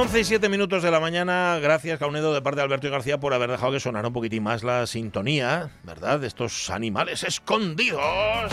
[0.00, 3.20] 11 y 7 minutos de la mañana, gracias Caunedo de parte de Alberto y García
[3.20, 6.18] por haber dejado que sonara un poquitín más la sintonía, ¿verdad?
[6.20, 8.50] De estos animales escondidos.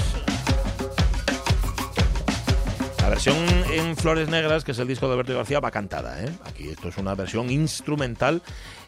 [3.01, 3.37] La versión
[3.71, 6.29] en Flores Negras, que es el disco de Alberto y García, va cantada, ¿eh?
[6.43, 8.41] Aquí esto es una versión instrumental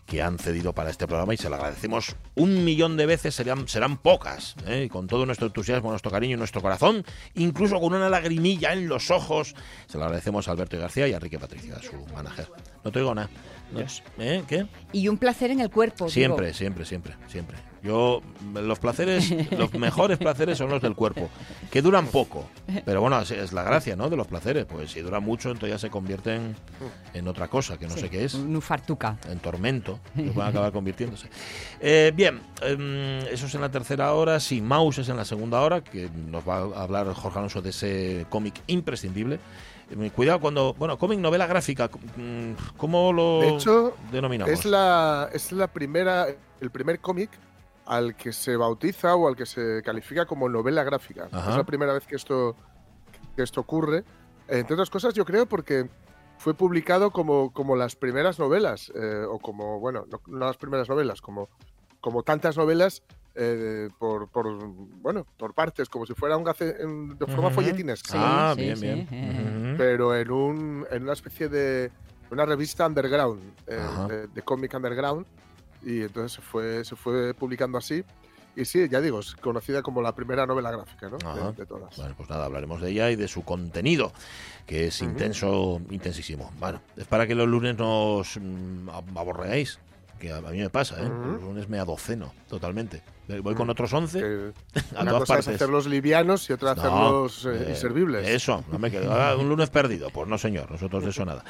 [0.10, 3.68] que han cedido para este programa y se lo agradecemos un millón de veces, serán,
[3.68, 4.86] serán pocas, ¿eh?
[4.86, 7.06] y con todo nuestro entusiasmo, nuestro cariño y nuestro corazón,
[7.36, 9.56] incluso con una lagrimilla en los ojos,
[9.88, 12.50] se lo agradecemos a Alberto y García y a Enrique Patricia, su manager.
[12.84, 13.30] No te digo nada.
[13.72, 13.82] No,
[14.18, 14.44] ¿eh?
[14.48, 14.66] ¿Qué?
[14.92, 16.10] Y un placer en el cuerpo.
[16.10, 16.58] Siempre, digo.
[16.58, 17.69] siempre, siempre, siempre.
[17.82, 18.22] Yo,
[18.54, 21.30] los placeres, los mejores placeres son los del cuerpo,
[21.72, 22.46] que duran poco.
[22.86, 24.10] Pero bueno, es, es la gracia, ¿no?
[24.10, 24.66] De los placeres.
[24.66, 26.56] Pues si duran mucho, entonces ya se convierten
[27.14, 28.34] en otra cosa, que no Sí, sé qué es.
[28.34, 29.18] Un fartuca.
[29.30, 31.30] En tormento, que pueden acabar convirtiéndose.
[31.80, 34.40] Eh, bien, em, eso es en la tercera hora.
[34.40, 37.70] Sí, Mouse es en la segunda hora, que nos va a hablar Jorge Alonso de
[37.70, 39.40] ese cómic imprescindible.
[39.92, 41.90] Eh, Cuidado cuando, bueno, cómic novela gráfica,
[42.78, 44.54] ¿cómo lo De hecho, denominamos?
[44.54, 46.28] Es la, es la primera,
[46.62, 47.32] el primer cómic
[47.90, 51.28] al que se bautiza o al que se califica como novela gráfica.
[51.32, 51.50] Ajá.
[51.52, 52.56] Es la primera vez que esto,
[53.36, 54.04] que esto ocurre.
[54.48, 55.90] Entre otras cosas, yo creo porque
[56.38, 60.88] fue publicado como, como las primeras novelas, eh, o como, bueno, no, no las primeras
[60.88, 61.50] novelas, como,
[62.00, 63.02] como tantas novelas
[63.36, 64.46] eh, por, por,
[65.02, 68.14] bueno, por partes, como si fuera un gace- en- de forma folletinesca.
[68.16, 69.08] ah, sí, bien, sí, bien.
[69.12, 69.76] eh.
[69.78, 71.92] Pero en, un, en una especie de
[72.32, 75.26] una revista underground, eh, de, de cómic underground,
[75.84, 78.04] y entonces se fue, se fue publicando así.
[78.56, 81.18] Y sí, ya digo, es conocida como la primera novela gráfica, ¿no?
[81.24, 81.52] Ajá.
[81.52, 81.96] De, de todas.
[81.96, 84.12] Bueno, pues nada, hablaremos de ella y de su contenido,
[84.66, 86.52] que es intenso, intensísimo.
[86.60, 89.80] Bueno, es para que los lunes nos mm, ab- aborreáis,
[90.20, 91.06] que a a mí me pasa, ¿eh?
[91.08, 91.32] Ujú.
[91.32, 93.02] Los lunes me adoceno totalmente.
[93.44, 94.26] Voy con otros 11 Que
[94.98, 95.48] a una todas cosa es partes.
[95.56, 98.28] hacerlos livianos y otra No, hacerlos eh, eh, inservibles.
[98.28, 99.14] Eso, no me quedo.
[99.14, 100.10] Ah, un lunes perdido.
[100.10, 101.44] Pues no, señor, nosotros de eso nada.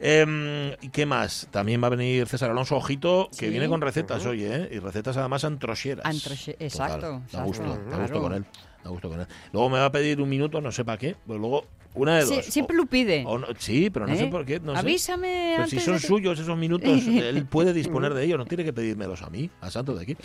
[0.80, 1.48] ¿Y qué más?
[1.50, 3.50] También va a venir César Alonso Ojito, que Sí.
[3.50, 4.30] viene con recetas Ujú.
[4.30, 4.68] hoy, ¿eh?
[4.72, 6.04] Y recetas además antrocheras.
[6.06, 8.44] Antroche- exacto, Total, Da gusto, da gusto con él.
[8.84, 9.26] Da gusto con él.
[9.52, 12.26] Luego me va a pedir un minuto, no sé para qué, pues luego una de
[12.26, 12.44] Sí, dos.
[12.46, 13.24] siempre O- lo pide.
[13.26, 14.28] o no- sí, pero no sé ¿Eh?
[14.30, 14.60] por qué.
[14.60, 14.78] No sé.
[14.80, 18.64] Avísame si antes son de suyos esos minutos, él puede disponer de ellos, no tiene
[18.64, 20.16] que pedírmelos a mí, a santo de aquí.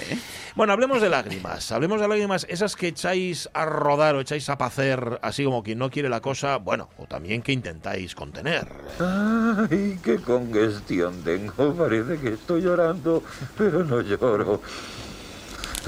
[0.55, 4.57] Bueno, hablemos de lágrimas, hablemos de lágrimas, esas que echáis a rodar o echáis a
[4.57, 8.67] pacer, así como quien no quiere la cosa, bueno, o también que intentáis contener.
[8.99, 11.73] Ay, qué congestión tengo.
[11.75, 13.23] Parece que estoy llorando,
[13.57, 14.61] pero no lloro.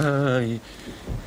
[0.04, 0.60] Ay,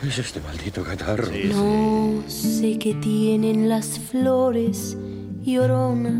[0.02, 1.26] es este maldito catarro.
[1.26, 1.48] Sí, sí.
[1.52, 4.96] No sé qué tienen las flores,
[5.44, 6.12] llorona,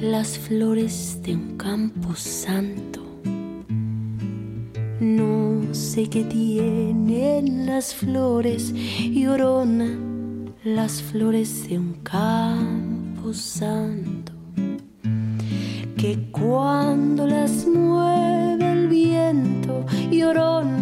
[0.00, 3.00] las flores de un campo santo.
[4.98, 8.74] No sé qué tienen las flores,
[9.12, 9.96] llorona,
[10.64, 14.32] las flores de un campo santo.
[15.96, 20.81] Que cuando las mueve el viento, llorona,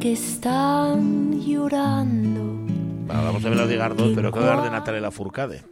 [0.00, 2.40] que están llorando.
[3.04, 5.62] Bueno, hablamos de Melody Gardot, pero que hablar de Natalia Lafourcade,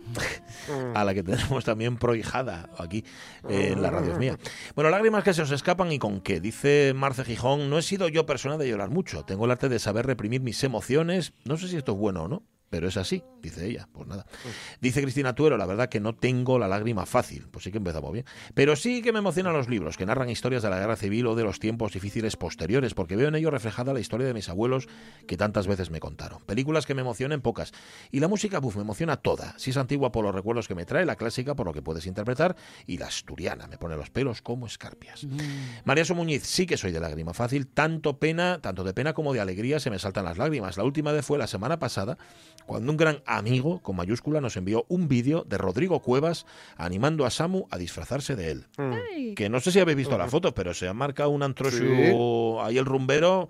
[0.94, 3.04] a la que tenemos también prohijada aquí
[3.48, 4.38] eh, en la radio mía.
[4.74, 6.40] Bueno, lágrimas que se os escapan y con qué.
[6.40, 9.24] Dice Marce Gijón, no he sido yo persona de llorar mucho.
[9.24, 11.32] Tengo el arte de saber reprimir mis emociones.
[11.46, 12.42] No sé si esto es bueno o no.
[12.70, 13.88] Pero es así, dice ella.
[13.92, 14.26] Pues nada.
[14.80, 17.48] Dice Cristina Tuero, la verdad que no tengo la lágrima fácil.
[17.50, 18.26] Pues sí que empezamos bien.
[18.54, 21.34] Pero sí que me emocionan los libros que narran historias de la guerra civil o
[21.34, 24.88] de los tiempos difíciles posteriores, porque veo en ellos reflejada la historia de mis abuelos
[25.26, 26.42] que tantas veces me contaron.
[26.44, 27.72] Películas que me emocionen pocas.
[28.10, 29.54] Y la música, buf, me emociona toda.
[29.58, 32.06] Si es antigua por los recuerdos que me trae, la clásica por lo que puedes
[32.06, 32.56] interpretar,
[32.86, 35.26] y la asturiana me pone los pelos como escarpias.
[35.84, 39.40] María Muñiz, sí que soy de lágrima fácil, tanto pena, tanto de pena como de
[39.40, 40.76] alegría se me saltan las lágrimas.
[40.76, 42.18] La última vez fue la semana pasada,
[42.68, 47.30] cuando un gran amigo, con mayúscula, nos envió un vídeo de Rodrigo Cuevas animando a
[47.30, 48.66] Samu a disfrazarse de él.
[48.76, 52.62] Ay, Que no sé si habéis visto la foto, pero se ha marcado un antrosio
[52.62, 53.48] ahí el rumbero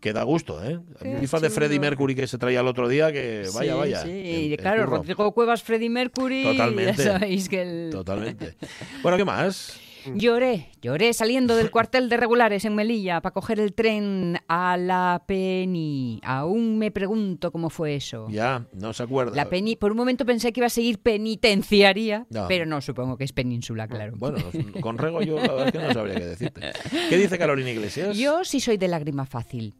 [0.00, 0.78] que da gusto, ¿eh?
[1.20, 1.80] Disfraz de Freddie.
[1.80, 4.02] Mercury que se traía el otro día, que vaya, sí, vaya.
[4.04, 4.96] Sí, el- claro, curro.
[4.98, 6.44] Rodrigo Cuevas, Freddie Mercury.
[6.44, 7.02] Totalmente.
[7.04, 7.90] Ya sabéis que el.
[7.90, 8.54] Totalmente.
[9.02, 9.80] Bueno, ¿qué más?
[10.14, 15.22] Lloré, lloré saliendo del cuartel de regulares en Melilla para coger el tren a la
[15.26, 16.20] Penny.
[16.24, 18.26] Aún me pregunto cómo fue eso.
[18.30, 19.34] Ya, no se acuerda.
[19.36, 22.46] La Penny, por un momento pensé que iba a seguir penitenciaria, No.
[22.48, 24.12] pero no, supongo que es península, claro.
[24.16, 24.38] Bueno,
[24.80, 26.60] con Rego yo la verdad es que no sabría qué decirte.
[27.08, 28.16] ¿Qué dice Carolina Iglesias?
[28.16, 29.74] Yo sí soy de lágrima fácil.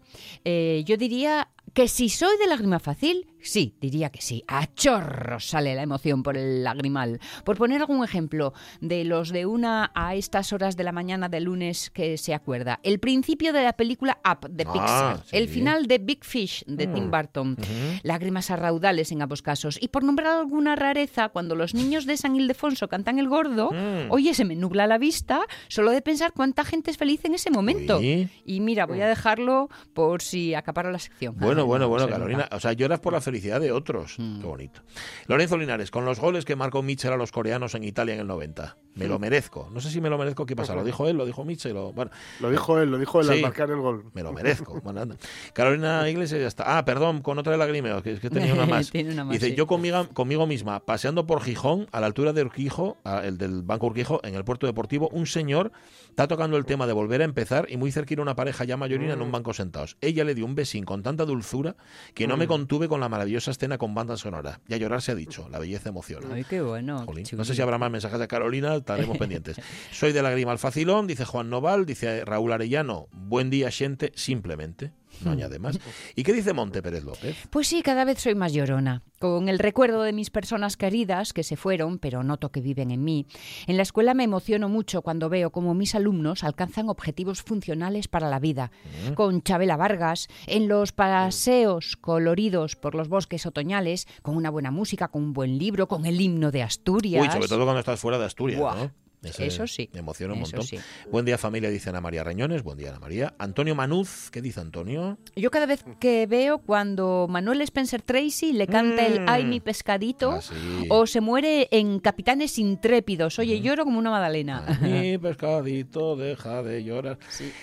[0.44, 4.42] Eh, yo diría que si soy de lágrima fácil, sí, diría que sí.
[4.48, 7.20] A chorros sale la emoción por el lagrimal.
[7.44, 11.40] Por poner algún ejemplo de los de una a estas horas de la mañana de
[11.40, 12.80] lunes que se acuerda.
[12.82, 15.22] El principio de la película Up de Ah, Pixar.
[15.26, 15.36] sí.
[15.36, 17.56] El final de Big Fish de Tim Burton.
[18.02, 19.78] Lágrimas a raudales en ambos casos.
[19.80, 24.10] Y por nombrar alguna rareza, cuando los niños de San Ildefonso cantan el gordo, Mm.
[24.10, 27.50] oye, se me nubla la vista solo de pensar cuánta gente es feliz en ese
[27.50, 27.98] momento.
[27.98, 28.28] Uy.
[28.44, 31.34] Y mira, voy a dejarlo por si acaparo la sección.
[31.38, 32.48] Bueno, bueno, No bueno, Carolina.
[32.52, 34.14] O sea, lloras por la felicidad de otros.
[34.18, 34.40] Mm.
[34.40, 34.80] Qué bonito.
[35.26, 38.26] Lorenzo Linares, con los goles que marcó Mitchell a los coreanos en Italia en el
[38.26, 38.76] 90.
[38.98, 39.68] Me lo merezco.
[39.72, 40.44] No sé si me lo merezco.
[40.46, 40.74] ¿Qué pasa?
[40.74, 41.16] ¿Lo dijo él?
[41.16, 41.76] ¿Lo dijo Mitchell?
[41.76, 42.10] o- Bueno,
[42.40, 43.42] Lo dijo él, lo dijo él al Sí.
[43.42, 44.04] marcar el gol.
[44.14, 44.80] me lo merezco.
[44.82, 45.06] Bueno.
[45.52, 46.78] Carolina Iglesias ya está.
[46.78, 48.90] Ah, perdón, con otra de lagrimeo, que es que tenía una más.
[48.94, 49.54] Una más, Dice, sí.
[49.54, 53.62] yo conmigo, conmigo misma, paseando por Gijón, a la altura de Urquijo, a- el del
[53.62, 55.72] Banco Urquijo, en el puerto deportivo, un señor
[56.10, 59.12] está tocando el tema de volver a empezar y muy cerquita una pareja ya mayorina
[59.14, 59.96] en un banco sentados.
[60.00, 61.76] Ella le dio un besín con tanta dulzura
[62.14, 64.60] que no me contuve con la maravillosa escena con banda sonora.
[64.68, 66.26] Y a llorar se ha dicho, la belleza emociona.
[66.34, 67.06] Ay, qué bueno.
[67.06, 69.60] Qué No sé si habrá más mensajes de Carolina, estaremos pendientes.
[69.92, 74.92] Soy de lágrima al facilón, dice Juan Noval, dice Raúl Arellano, buen día, gente, simplemente,
[75.22, 75.78] no añade más.
[76.14, 77.36] ¿Y qué dice Monte Pérez López?
[77.50, 79.02] Pues sí, cada vez soy más llorona.
[79.18, 83.02] Con el recuerdo de mis personas queridas que se fueron, pero noto que viven en
[83.02, 83.26] mí.
[83.66, 88.30] En la escuela me emociono mucho cuando veo cómo mis alumnos alcanzan objetivos funcionales para
[88.30, 88.70] la vida.
[89.14, 95.08] Con Chabela Vargas, en los paseos coloridos por los bosques otoñales, con una buena música,
[95.08, 97.26] con un buen libro, con el himno de Asturias.
[97.26, 98.74] Uy, sobre todo cuando estás fuera de Asturias, Buah.
[98.76, 99.07] ¿no?
[99.22, 99.90] Eso sí.
[99.92, 100.62] Me emociona un montón.
[100.62, 100.78] sí.
[101.10, 102.62] Buen día, familia, dice Ana María Reñones.
[102.62, 103.34] Buen día, Ana María.
[103.38, 105.18] Antonio Manuz, ¿qué dice Antonio?
[105.34, 109.24] Yo cada vez que veo cuando Manuel Spencer Tracy le canta el Mm.
[109.28, 110.54] Ay mi pescadito Ah, sí.
[110.88, 113.38] o se muere en Capitanes Intrépidos.
[113.38, 114.78] Oye, lloro como una magdalena.
[114.80, 117.18] Mi pescadito, deja de llorar.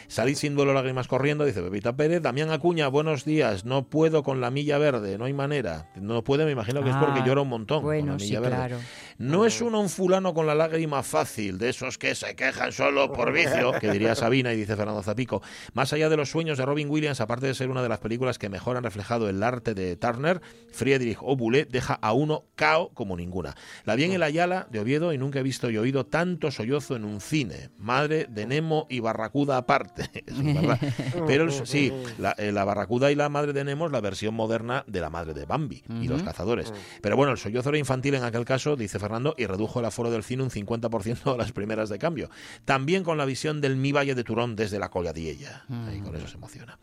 [0.08, 2.22] Salid sin duelo, lágrimas corriendo, dice Pepita Pérez.
[2.22, 3.64] Damián Acuña, buenos días.
[3.66, 5.90] No puedo con la milla verde, no hay manera.
[5.96, 8.48] No puede, me imagino que es porque Ah, llora un montón con bueno, sí, verde.
[8.50, 8.78] claro.
[9.18, 13.14] No es uno un fulano con la lágrima fácil, de esos que se quejan solo
[13.14, 15.42] por vicio, que diría Sabina y dice Fernando Zapico.
[15.74, 18.38] Más allá de los sueños de Robin Williams, aparte de ser una de las películas
[18.38, 20.42] que mejor han reflejado el arte de Turner,
[20.74, 23.56] Friedrich Obule deja a uno cao como ninguna.
[23.86, 26.98] La vi en el Ayala de Oviedo y nunca he visto y oído tanto sollozo
[26.98, 27.70] en un cine.
[27.78, 30.10] Madre de Nemo y Barracuda aparte.
[30.26, 30.80] Eso es verdad.
[31.26, 34.84] Pero sí, la, eh, la Barracuda y la madre de Nemo es la versión moderna
[34.88, 36.74] de la madre de Bambi y los cazadores.
[37.02, 40.10] Pero bueno, el sollozo era infantil en aquel caso, dice Fernando, y redujo el aforo
[40.10, 42.32] del cine un 50% a las primeras de cambio.
[42.66, 45.64] También con la visión del Mi Valle de Turón desde la Colladiella.
[45.88, 46.80] Ahí con eso se emociona.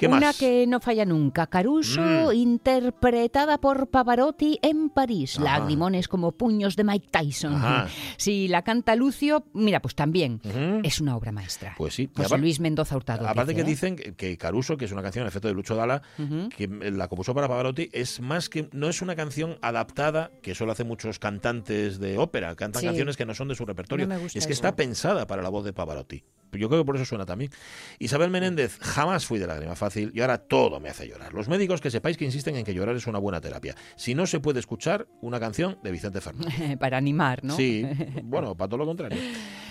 [0.00, 0.38] ¿Qué Una más?
[0.38, 2.32] que no falla nunca, Caruso, Mm.
[2.34, 5.36] interpretada por Pavarotti en París.
[5.38, 5.58] Ajá.
[5.58, 7.54] Lagrimones como puños de Mike Tyson.
[7.54, 7.86] Ajá.
[8.16, 10.40] Si la canta Lucio, mira, pues también.
[10.84, 11.74] Es una obra maestra.
[11.76, 12.08] Pues sí.
[12.16, 13.28] José Luis Mendoza Hurtado.
[13.28, 13.70] Aparte dice, que ¿eh?
[13.70, 16.48] dicen que- que Caruso, que es una canción en efecto de Lucho Dalla, Ujú.
[16.48, 20.72] que la compuso para Pavarotti, es más que no es una canción adaptada, que solo
[20.72, 22.86] hacen muchos cantantes de ópera, cantan Sí.
[22.86, 24.06] canciones que no son de su repertorio.
[24.06, 24.58] No me gusta es que eso.
[24.62, 26.22] está pensada para la voz de Pavarotti.
[26.52, 27.50] Yo creo que por eso suena también.
[27.98, 31.32] Isabel Menéndez, jamás fui de lágrima fácil y ahora todo me hace llorar.
[31.32, 33.74] Los médicos que sepáis que insisten en que llorar es una buena terapia.
[33.96, 36.76] Si no se puede escuchar una canción de Vicente Fernández.
[36.78, 37.56] Para animar, ¿no?
[37.56, 37.86] Sí,
[38.22, 39.18] bueno, para todo lo contrario.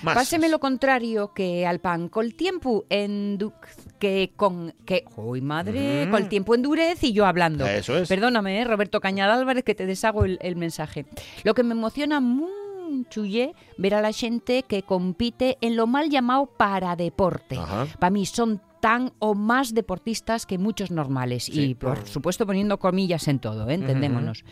[0.04, 0.16] Más.
[0.16, 2.10] Páseme lo contrario que al pan.
[2.10, 3.54] Col tiempo endu
[4.00, 6.12] que con que hoy madre, Mm.
[6.12, 7.66] col tiempo endurece y yo hablando.
[7.66, 8.08] Eso es.
[8.08, 8.64] Perdóname, ¿eh?
[8.66, 11.06] Roberto Cañada Álvarez, que te deshago el, el mensaje.
[11.44, 12.54] Lo que me emociona mucho
[13.26, 17.58] ye, ver a la gente que compite en lo mal llamado paradeporte.
[17.58, 17.88] Ajá.
[18.00, 21.46] Para mí son tan o más deportistas que muchos normales.
[21.46, 21.62] Sí.
[21.62, 23.74] Y por supuesto poniendo comillas en todo, ¿eh?
[23.74, 24.44] entendémonos.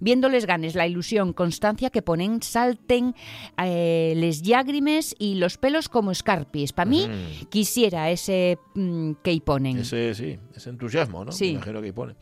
[0.00, 3.14] Viéndoles ganes la ilusión, constancia que ponen, salten
[3.62, 6.72] eh, les lágrimes y los pelos como escarpies.
[6.72, 7.08] Para mí
[7.50, 9.78] quisiera ese mm, que ponen.
[9.78, 11.32] Ese, sí, ese entusiasmo, ¿no?
[11.32, 11.50] Sí.
[11.50, 12.14] Imagino que pone.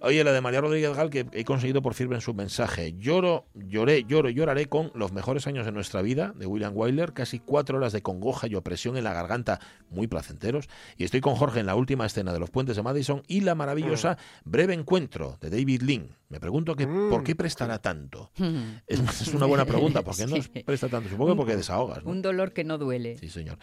[0.00, 2.94] Oye, la de María Rodríguez Gal, que he conseguido por firme en su mensaje.
[2.98, 7.12] Lloro, lloré, lloro lloraré con Los mejores años de nuestra vida, de William Wyler.
[7.12, 10.68] Casi cuatro horas de congoja y opresión en la garganta, muy placenteros.
[10.96, 13.54] Y estoy con Jorge en la última escena de Los Puentes de Madison y la
[13.54, 16.17] maravillosa Breve Encuentro, de David Lynn.
[16.30, 18.30] Me pregunto que, por qué prestará tanto.
[18.86, 20.62] Es, es una buena pregunta, ¿por qué nos Sí.
[20.64, 21.08] presta tanto?
[21.08, 22.10] Supongo que porque desahogas, ¿no?
[22.10, 23.16] Un dolor que no duele.
[23.18, 23.58] Sí, señor.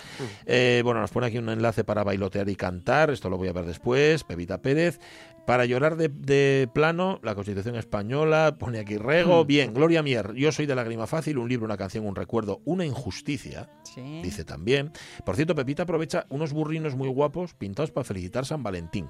[0.46, 3.12] Eh, bueno, nos pone aquí un enlace para bailotear y cantar.
[3.12, 4.24] Esto lo voy a ver después.
[4.24, 5.00] Pepita Pérez.
[5.46, 9.48] Para llorar de, de plano, la Constitución Española, pone aquí Rego, Mm.
[9.48, 12.84] bien, Gloria Mier, yo soy de Lágrima Fácil, un libro, una canción, un recuerdo, una
[12.84, 14.22] injusticia, Sí.
[14.24, 14.92] dice también.
[15.24, 19.08] Por cierto, Pepita aprovecha unos burrinos muy guapos pintados para felicitar San Valentín.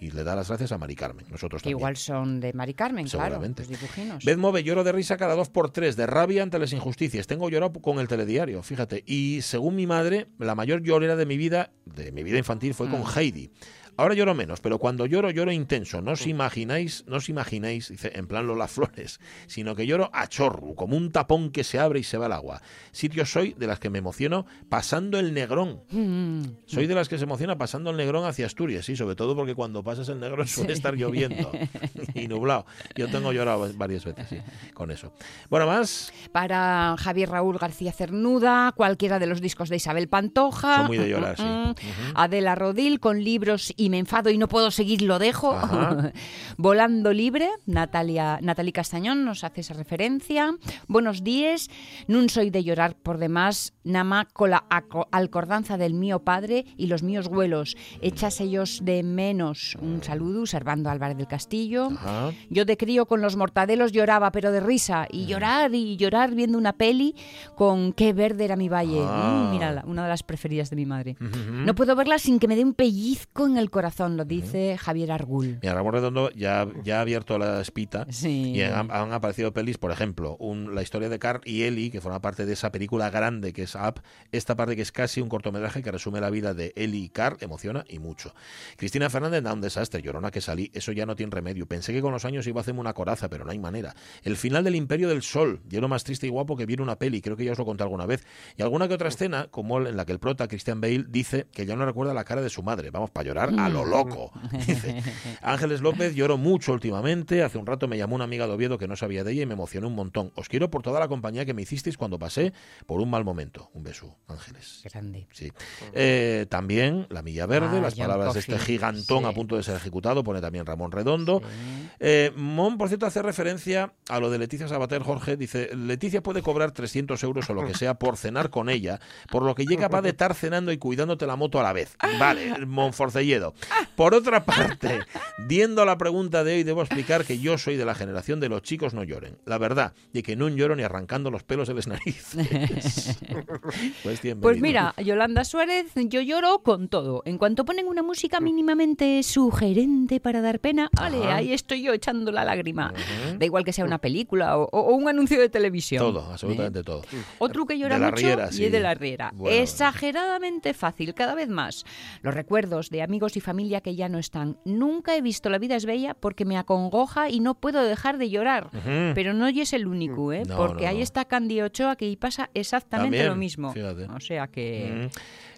[0.00, 1.78] Y le da las gracias a Mari Carmen, nosotros también.
[1.78, 3.24] igual son de Mari Carmen, claro.
[3.26, 3.62] Seguramente.
[3.62, 4.24] Los dibujinos.
[4.24, 7.26] Beth Move, lloro de risa cada dos por tres, de rabia ante las injusticias.
[7.26, 9.02] Tengo llorado con el telediario, fíjate.
[9.06, 12.90] Y según mi madre, la mayor llorera de mi vida, de mi vida infantil, fue
[12.90, 13.18] con Mm.
[13.18, 13.50] Heidi.
[13.96, 16.02] Ahora lloro menos, pero cuando lloro, lloro intenso.
[16.02, 20.28] No os imagináis, no os imagináis, dice, en plan Lola Flores, sino que lloro a
[20.28, 22.60] chorro, como un tapón que se abre y se va al agua.
[22.92, 25.82] Sitio soy de las que me emociono pasando el negrón.
[25.90, 26.42] Mm.
[26.66, 29.54] Soy de las que se emociona pasando el Negrón hacia Asturias, sí, sobre todo porque
[29.54, 31.50] cuando pasas el Negrón suele estar lloviendo
[32.14, 32.66] y nublado.
[32.94, 34.38] Yo tengo llorado varias veces, sí,
[34.74, 35.12] con eso.
[35.50, 40.78] Bueno, más, Para Javier Raúl García Cernuda, cualquiera de los discos de Isabel Pantoja.
[40.78, 41.42] Son muy de llorar, sí.
[41.42, 42.12] Mm, mm.
[42.14, 45.56] Adela Rodil con libros y me enfado y no puedo seguir, lo dejo.
[46.56, 50.54] Volando libre, Natalia, Natalie Castañón nos hace esa referencia.
[50.88, 51.68] Buenos días,
[52.08, 54.64] nun soy de llorar por demás, nama con la
[55.10, 57.76] alcordanza del mío padre y los míos vuelos.
[58.00, 59.76] Echas ellos de menos.
[59.80, 61.88] Un saludo, Servando Álvarez del Castillo.
[61.92, 62.32] Ajá.
[62.50, 65.06] Yo de crío con los mortadelos lloraba, pero de risa.
[65.10, 67.14] Y llorar y llorar viendo una peli
[67.54, 69.00] con Qué verde era mi valle.
[69.02, 69.46] Ah.
[69.46, 71.16] Mm, mira, una de las preferidas de mi madre.
[71.20, 71.52] Ujú.
[71.64, 75.12] No puedo verla sin que me dé un pellizco en el corazón, lo dice Javier
[75.12, 75.58] Argul.
[75.60, 78.52] Mira, Ramón Redondo ya, ya ha abierto la espita Sí.
[78.56, 82.00] y han, han aparecido pelis, por ejemplo, un- la historia de Carl y Ellie, que
[82.00, 84.00] forma parte de esa película grande que es Up,
[84.32, 87.36] esta parte que es casi un cortometraje que resume la vida de Ellie y Carl,
[87.40, 88.34] emociona y mucho.
[88.76, 91.66] Cristina Fernández da un desastre, llorona que salí, eso ya no tiene remedio.
[91.66, 93.94] Pensé que con los años iba a hacerme una coraza, pero no hay manera.
[94.22, 97.20] El final del Imperio del Sol, lleno más triste y guapo que viene una peli,
[97.20, 98.24] creo que ya os lo conté alguna vez.
[98.56, 101.66] Y alguna que otra escena, como en la que el prota, Christian Bale, dice que
[101.66, 102.90] ya no recuerda la cara de su madre.
[102.90, 104.32] Vamos, para llorar a lo loco.
[104.52, 105.02] Dice,
[105.42, 107.42] Ángeles López, lloro mucho últimamente.
[107.42, 109.46] Hace un rato me llamó una amiga de Oviedo que no sabía de ella y
[109.46, 110.32] me emocioné un montón.
[110.34, 112.52] Os quiero por toda la compañía que me hicisteis cuando pasé
[112.86, 113.70] por un mal momento.
[113.74, 114.82] Un beso, Ángeles.
[114.84, 115.26] Grande.
[115.32, 115.52] Sí.
[115.92, 119.24] Eh, también La Milla Verde, Ah, las palabras de este gigantón Sí.
[119.24, 121.40] a punto de ser ejecutado, pone también Ramón Redondo.
[121.40, 121.88] Sí.
[122.00, 125.36] Eh, Mon, por cierto, hace referencia a lo de Leticia Sabater, Jorge.
[125.36, 129.42] Dice, Leticia puede cobrar 300 euros o lo que sea por cenar con ella, por
[129.42, 131.96] lo que llega capaz de estar cenando y cuidándote la moto a la vez.
[132.18, 133.54] Vale, Monforcelledo.
[133.94, 135.00] Por otra parte,
[135.38, 138.62] viendo la pregunta de hoy, debo explicar que yo soy de la generación de los
[138.62, 139.38] chicos no lloren.
[139.44, 143.18] La verdad, y que no lloro ni arrancando los pelos de las narices.
[144.02, 147.22] pues, Pues mira, Yolanda Suárez, yo lloro con todo.
[147.24, 151.36] En cuanto ponen una música mínimamente sugerente para dar pena, Ajá.
[151.36, 152.92] ahí estoy yo echando la lágrima.
[152.92, 153.38] Ujú.
[153.38, 156.02] Da igual que sea una película o, o un anuncio de televisión.
[156.02, 157.02] Todo, absolutamente todo.
[157.12, 157.22] ¿Eh?
[157.38, 158.64] Otro que llora De mucho Riera, y sí.
[158.64, 159.30] es de la Riera.
[159.34, 159.56] Bueno.
[159.56, 161.84] Exageradamente fácil, cada vez más.
[162.22, 164.58] Los recuerdos de amigos y familia que ya no están.
[164.64, 168.28] Nunca he visto La vida es bella porque me acongoja y no puedo dejar de
[168.28, 168.70] llorar.
[169.14, 170.42] Pero no es el único, ¿eh?
[170.46, 173.72] No, porque no, ahí está Candy Ochoa que pasa exactamente También, lo mismo.
[173.72, 174.04] fíjate.
[174.04, 175.10] O sea que...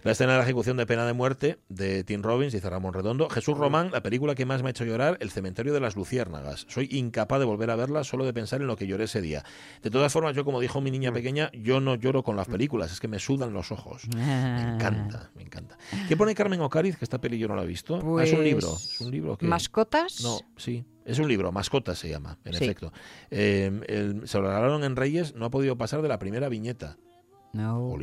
[0.04, 3.28] La escena de la ejecución de pena de muerte de Tim Robbins, dice Ramón Redondo.
[3.28, 6.66] Jesús Román, la película que más me ha hecho llorar, El cementerio de las luciérnagas.
[6.68, 9.44] Soy incapaz de volver a verla solo de pensar en lo que lloré ese día.
[9.82, 12.92] De todas formas, yo como dijo mi niña pequeña, yo no lloro con las películas,
[12.92, 14.08] es que me sudan los ojos.
[14.14, 15.76] Me encanta, me encanta.
[16.08, 16.96] ¿Qué pone Carmen Ocariz?
[16.96, 17.94] Que esta peli yo no la he visto.
[17.96, 18.68] Ah, es un Pues, libro.
[18.76, 19.46] Es un libro que...
[19.46, 20.22] ¿Mascotas?
[20.22, 20.84] No, sí.
[21.04, 22.64] Es un libro, Mascotas se llama, en Sí.
[22.64, 22.92] efecto.
[23.30, 26.98] Eh, el- se lo regalaron en Reyes, no ha podido pasar de la primera viñeta.
[27.52, 27.96] No.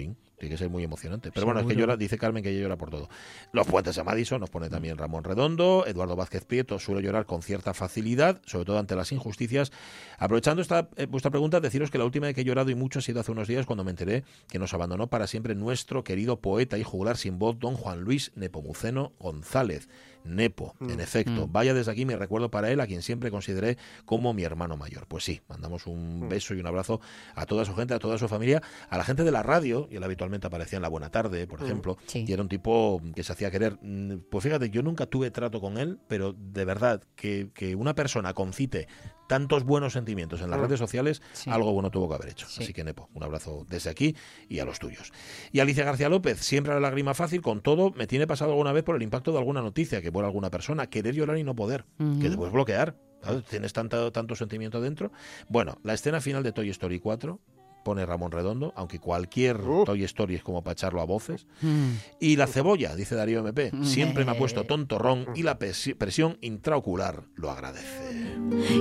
[0.46, 1.32] Tiene que ser muy emocionante.
[1.32, 3.10] Pero bueno, es que llora, dice Carmen que ella llora por todo.
[3.52, 7.42] Los puentes de Madison nos pone también Ramón Redondo, Eduardo Vázquez Prieto suele llorar con
[7.42, 9.72] cierta facilidad, sobre todo ante las injusticias.
[10.18, 13.00] Aprovechando esta eh, vuestra pregunta, deciros que la última vez que he llorado y mucho
[13.00, 16.40] ha sido hace unos días cuando me enteré que nos abandonó para siempre nuestro querido
[16.40, 19.90] poeta y juglar sin voz, don Juan Luis Nepomuceno González.
[20.26, 21.48] Nepo, en efecto.
[21.48, 21.52] Mm.
[21.52, 25.08] Vaya desde aquí mi recuerdo para él, a quien siempre consideré como mi hermano mayor.
[25.08, 27.00] Pues sí, mandamos un beso y un abrazo
[27.36, 29.98] a toda su gente, a toda su familia, a la gente de la radio, y
[29.98, 32.26] él habitualmente aparecía en La Buena Tarde, por ejemplo, Sí.
[32.28, 33.78] y era un tipo que se hacía querer.
[33.82, 37.94] Mm, Pues fíjate, yo nunca tuve trato con él, pero de verdad, que, que una
[37.96, 38.88] persona concite
[39.28, 41.50] tantos buenos sentimientos en las redes sociales, Sí.
[41.50, 42.48] algo bueno tuvo que haber hecho.
[42.48, 42.64] Sí.
[42.64, 44.16] Así que, Nepo, un abrazo desde aquí
[44.50, 45.12] y a los tuyos.
[45.52, 48.84] Y Alicia García López, siempre la lágrima fácil, con todo, me tiene pasado alguna vez
[48.84, 51.86] por el impacto de alguna noticia, que vuela alguna persona, querer llorar y no poder,
[52.22, 52.96] que te puedes bloquear.
[53.24, 53.44] ¿sabes?
[53.46, 55.12] Tienes tanto, tanto sentimiento dentro.
[55.50, 57.40] Bueno, la escena final de Toy Story 4
[57.86, 59.86] pone Ramón Redondo, aunque cualquier Uf.
[59.86, 61.46] Toy Story es como para echarlo a voces.
[61.62, 61.92] Mm.
[62.20, 67.24] Y la cebolla, dice Darío MP, siempre me ha puesto tontorrón y la presión intraocular
[67.36, 68.36] lo agradece.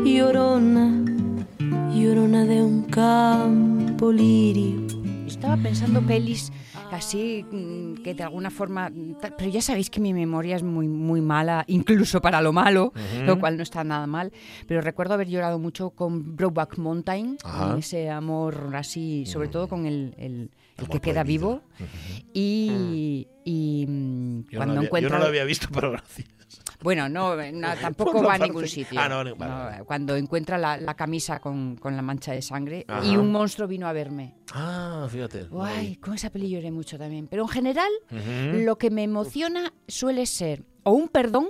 [0.04, 1.04] Llorona,
[1.92, 5.03] llorona de un campo lirio.
[5.34, 6.50] Estaba pensando pelis
[6.92, 10.88] así mm, que de alguna forma, mm, pero ya sabéis que mi memoria es muy
[10.88, 12.92] muy mala, incluso para lo malo,
[13.26, 14.32] lo cual no está nada mal.
[14.66, 19.86] Pero recuerdo haber llorado mucho con Brokeback Mountain, con ese amor así, sobre todo con
[19.86, 20.50] el, el-
[20.90, 21.62] que queda vivo
[22.32, 26.28] y, y, mm, Yo, cuando no había, yo no lo había visto, pero gracias.
[26.84, 29.00] Bueno, no, no, tampoco va a ningún sitio.
[29.00, 29.84] Ah, no, vale, No.
[29.86, 33.02] Cuando encuentra la, la camisa con, con la mancha de sangre Ajá.
[33.06, 34.34] y un monstruo vino a verme.
[34.52, 35.44] Ah, fíjate.
[35.44, 37.26] Guay, con esa peli lloré mucho también.
[37.26, 38.58] Pero en general, Ujú.
[38.64, 41.48] lo que me emociona suele ser o un perdón,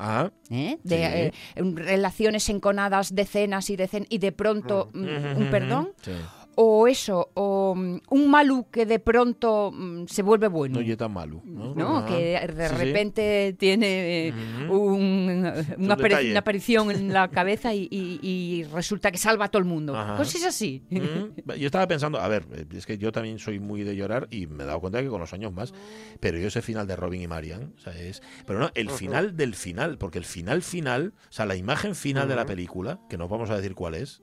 [0.00, 0.78] Ah, ¿eh?
[0.84, 1.02] de Sí.
[1.02, 1.32] eh,
[1.74, 6.12] relaciones enconadas, decenas y decenas, y de pronto mm, un ujú, perdón, Sí.
[6.60, 10.80] O eso, o mm, un Malu que de pronto mm, se vuelve bueno.
[10.80, 11.40] No yeta malu.
[11.44, 11.72] ¿no?
[11.74, 11.98] ¿no?
[11.98, 12.06] Ajá.
[12.08, 12.84] Que de Sí, sí.
[12.84, 14.32] repente tiene eh,
[14.68, 15.46] un-
[15.78, 19.60] una, apari- una aparición en la cabeza y, y- y resulta que salva a todo
[19.60, 19.94] el mundo.
[19.96, 20.16] Ajá.
[20.16, 20.82] Cosas así.
[20.90, 24.46] Yo estaba pensando, a ver, eh, es que yo también soy muy de llorar y
[24.48, 25.72] me he dado cuenta que con los años más,
[26.20, 29.36] pero yo ese final de Robin y Marian, o sea, es, pero no, el final
[29.36, 33.16] del final, porque el final final, o sea, la imagen final de la película, que
[33.16, 34.22] no vamos a decir cuál es,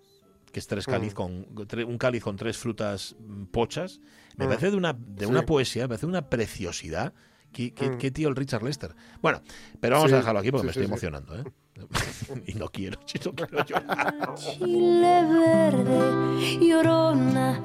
[0.56, 4.00] que es tres cáliz con tre- un cáliz con tres frutas mm, pochas,
[4.38, 4.48] me Mm.
[4.48, 5.30] parece de una de Sí.
[5.30, 7.14] una poesía, me parece de una preciosidad.
[7.52, 7.98] Qué, qué- Mm.
[7.98, 8.96] qué tío el Richard Lester.
[9.22, 9.42] Bueno,
[9.82, 10.88] pero vamos Sí, a dejarlo aquí porque sí, me estoy sí.
[10.88, 11.44] emocionando, ¿eh?
[12.48, 14.34] y no quiero, si no quiero llorar.
[14.36, 17.60] Chile verde, llorona,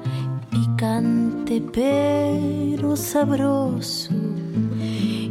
[0.49, 4.11] picante pero sabroso.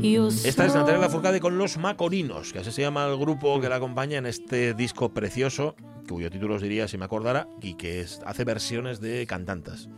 [0.00, 3.68] Yo Esta es Natalia Lafourcade con Los Macorinos, que así se llama el grupo que
[3.68, 5.74] la acompaña en este disco precioso,
[6.08, 9.88] cuyo título os diría si me acordara, y que es- hace versiones de cantantes,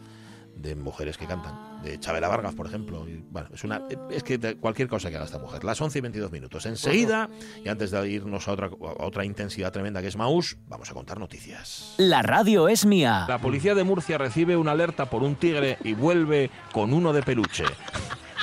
[0.57, 3.07] de mujeres que cantan, de Chabela Vargas, por ejemplo.
[3.09, 5.63] y, bueno, es, una, es que cualquier cosa que haga esta mujer.
[5.65, 6.67] Las 11 y 22 minutos.
[6.67, 7.29] Enseguida,
[7.65, 10.95] y antes de irnos a otra, a otra intensidad tremenda que es Maús, vamos a
[10.95, 11.95] contar noticias.
[11.99, 13.25] La radio es mía.
[13.29, 17.23] La policía de Murcia recibe una alerta por un tigre y vuelve con uno de
[17.23, 17.65] peluche.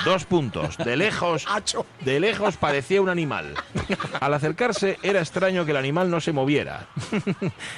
[0.06, 0.78] Dos puntos.
[0.78, 1.46] De lejos,
[2.02, 3.54] de lejos parecía un animal.
[4.20, 6.88] Al acercarse era extraño que el animal no se moviera.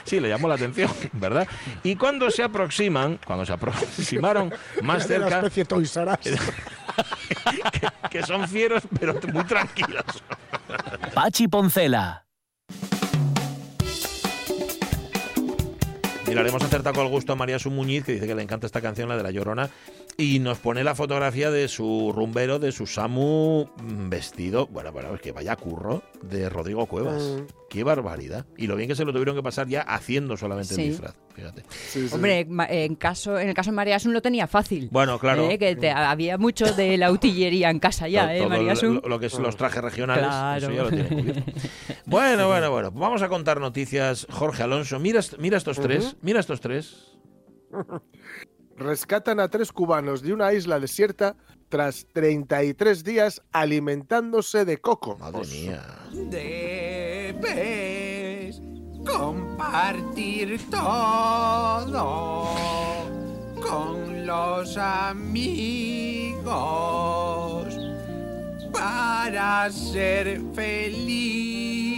[0.03, 1.47] Sí, le llamó la atención, ¿verdad?
[1.83, 5.97] Y cuando se aproximan, cuando se aproximaron más De la cerca, especie Us.
[8.09, 10.03] Que son fieros, pero muy tranquilos.
[11.13, 12.25] Pachi Poncela.
[16.27, 18.41] Mira, le hemos acertado con el gusto a María Su Muñiz, que dice que le
[18.41, 19.69] encanta esta canción, la de La Llorona,
[20.21, 25.13] y nos pone la fotografía de su rumbero, de su Samu mm, vestido, bueno, bueno,
[25.15, 27.21] es que vaya curro, de Rodrigo Cuevas.
[27.21, 27.45] Mm.
[27.69, 28.45] Qué barbaridad.
[28.57, 30.81] Y lo bien que se lo tuvieron que pasar ya haciendo solamente Sí.
[30.81, 31.63] el disfraz, fíjate.
[31.69, 32.13] Sí, sí.
[32.15, 34.89] Hombre, en, caso, en el caso de María Asun lo tenía fácil.
[34.91, 35.49] Bueno, claro.
[35.49, 38.71] Eh, que te- había mucho de la utillería en casa ya, ¿eh, todo María lo,
[38.73, 38.95] Asun?
[39.01, 40.57] lo- lo que es los trajes regionales, Claro.
[40.57, 41.51] eso ya lo tiene cubierto.
[42.05, 42.91] Bueno, bueno, bueno.
[42.91, 44.27] Vamos a contar noticias.
[44.29, 47.13] Jorge Alonso, mira, mira estos tres, mira estos tres.
[48.81, 51.35] Rescatan a tres cubanos de una isla desierta
[51.69, 55.17] tras 33 días alimentándose de coco.
[55.19, 55.83] Madre mía.
[56.11, 57.51] Debes
[59.05, 62.47] compartir todo
[63.61, 66.41] con los amigos
[68.73, 71.91] para ser feliz.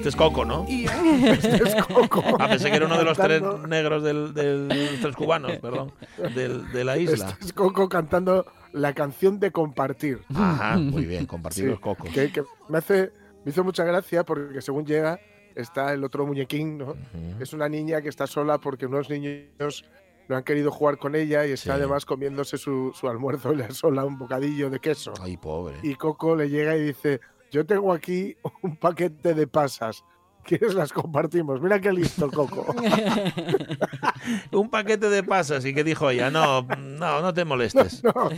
[0.00, 0.64] Este es Coco, ¿no?
[0.66, 2.22] Y Este es coco.
[2.40, 5.52] Ah, pensé que era uno de los tres negros del, del- de los tres cubanos,
[5.58, 5.92] perdón,
[6.34, 7.28] del- de la isla.
[7.28, 10.20] Este es Coco cantando la canción de compartir.
[10.34, 12.08] Ajá, muy bien, compartir Sí, los cocos.
[12.10, 13.12] Que, que me hace
[13.44, 15.20] me hizo mucha gracia porque según llega
[15.54, 16.94] está el otro muñequín, ¿no?
[17.38, 19.84] Es una niña que está sola porque unos niños
[20.28, 21.78] no han querido jugar con ella y está Sí.
[21.78, 25.12] además comiéndose su, su almuerzo le sola un bocadillo de queso.
[25.20, 25.76] Ay, pobre.
[25.82, 30.04] Y Coco le llega y dice, yo tengo aquí un paquete de pasas.
[30.42, 31.60] ¿Quieres las compartimos?
[31.60, 32.74] Mira qué listo el Coco.
[34.52, 38.02] Un paquete de pasas y que dijo ella, no, no, no te molestes.
[38.10, 38.30] No,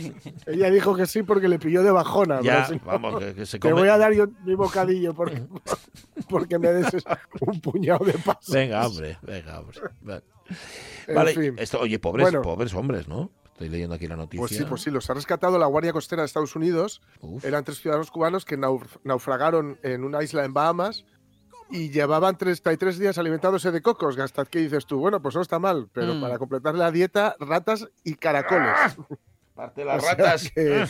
[0.45, 2.41] ella dijo que sí porque le pilló de bajona.
[2.41, 3.81] ya, si no, vamos, que, que se Te come.
[3.81, 5.43] voy a dar yo mi bocadillo porque,
[6.29, 6.87] porque me des
[7.39, 8.53] un puñado de pasas.
[8.53, 9.79] Venga, hombre, venga, hombre.
[10.01, 10.23] Vale,
[11.07, 11.55] En Vale, fin.
[11.57, 12.41] esto, oye, pobres, Bueno.
[12.41, 13.31] pobres hombres, ¿no?
[13.63, 14.39] Estoy leyendo aquí la noticia.
[14.39, 17.01] Pues sí, pues sí, los ha rescatado la Guardia Costera de Estados Unidos.
[17.21, 17.43] Uf.
[17.45, 21.05] Eran tres ciudadanos cubanos que nauf- naufragaron en una isla en Bahamas
[21.69, 24.15] y llevaban 33 días alimentándose de cocos.
[24.15, 24.99] Gastad, ¿qué dices tú?
[24.99, 26.21] Bueno, pues no está mal, pero Mm.
[26.21, 28.75] para completar la dieta, ratas y caracoles.
[29.55, 30.51] Parte O las sea ratas.
[30.51, 30.85] que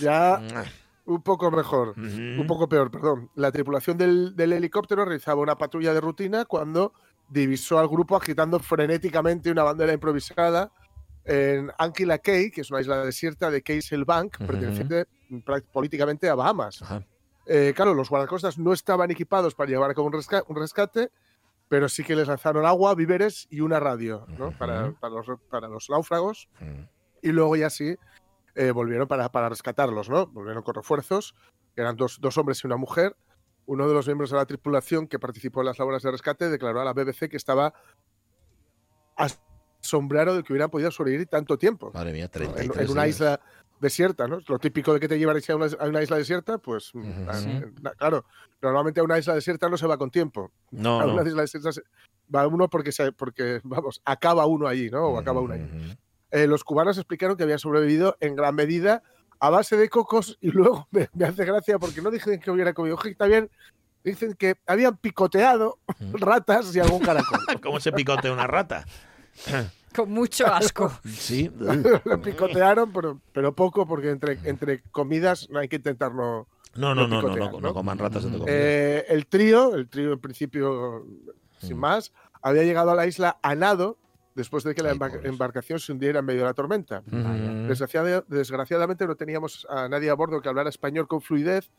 [0.00, 0.64] ya Ah.
[1.06, 1.90] un poco mejor.
[1.90, 2.40] Ujú.
[2.40, 3.30] Un poco peor, perdón.
[3.34, 6.92] La tripulación del, del helicóptero realizaba una patrulla de rutina cuando
[7.28, 10.70] divisó al grupo agitando frenéticamente una bandera improvisada
[11.26, 15.06] en Anquila Cay, que es una isla desierta de Castle Bank, perteneciente
[15.44, 16.82] pra- políticamente a Bahamas.
[17.46, 21.10] Eh, claro, los guardacostas no estaban equipados para llevar a cabo un, resca- un rescate
[21.68, 24.52] pero sí que les lanzaron agua, víveres y una radio, ¿no?
[24.56, 26.48] Para, para los, para los náufragos.
[26.60, 26.82] Mm.
[27.22, 27.96] Y luego ya sí
[28.54, 30.28] eh, volvieron para, para rescatarlos, ¿no?
[30.28, 31.34] Volvieron con refuerzos,
[31.74, 33.16] eran dos, dos hombres y una mujer.
[33.66, 36.80] Uno de los miembros de la tripulación que participó en las labores de rescate declaró
[36.80, 37.74] a la BBC que estaba
[39.86, 43.16] asombrado de que hubieran podido sobrevivir tanto tiempo Madre mía, en, 33 en una días.
[43.16, 43.40] isla
[43.80, 44.38] desierta, ¿no?
[44.46, 47.30] Lo típico de que te llevan a una, a una isla desierta, pues mm, Ujú.
[47.30, 47.60] a- Sí.
[47.82, 48.24] na- claro,
[48.62, 50.50] normalmente a una isla desierta no se va con tiempo.
[50.70, 51.12] No, a no.
[51.14, 51.82] una isla desierta se-
[52.34, 55.06] va uno porque, se, porque, vamos, acaba uno allí, ¿no?
[55.08, 55.64] O acaba uno allí.
[55.64, 55.94] Ujú.
[56.30, 59.02] Eh, los cubanos explicaron que habían sobrevivido en gran medida
[59.38, 62.72] a base de cocos y luego me, me hace gracia porque no dicen que hubiera
[62.72, 63.50] comido oje, también
[64.02, 65.78] dicen que habían picoteado
[66.12, 67.40] ratas y algún caracol.
[67.62, 68.86] ¿Cómo se picotea una rata?
[69.96, 70.92] Con mucho asco.
[71.04, 71.50] Sí.
[72.04, 76.94] Lo picotearon, pero, pero poco porque entre, entre comidas no hay que intentar no, No,
[76.94, 78.26] no, no, no, no, coman ratas.
[78.46, 81.04] Eh, el trío, el trío en principio,
[81.60, 81.80] sin Mm.
[81.80, 83.96] más, había llegado a la isla a nado
[84.34, 85.24] después de que la Ay, embar- pobres.
[85.32, 87.02] embarcación se hundiera en medio de la tormenta.
[88.28, 91.70] Desgraciadamente no teníamos a nadie a bordo que hablara español con fluidez,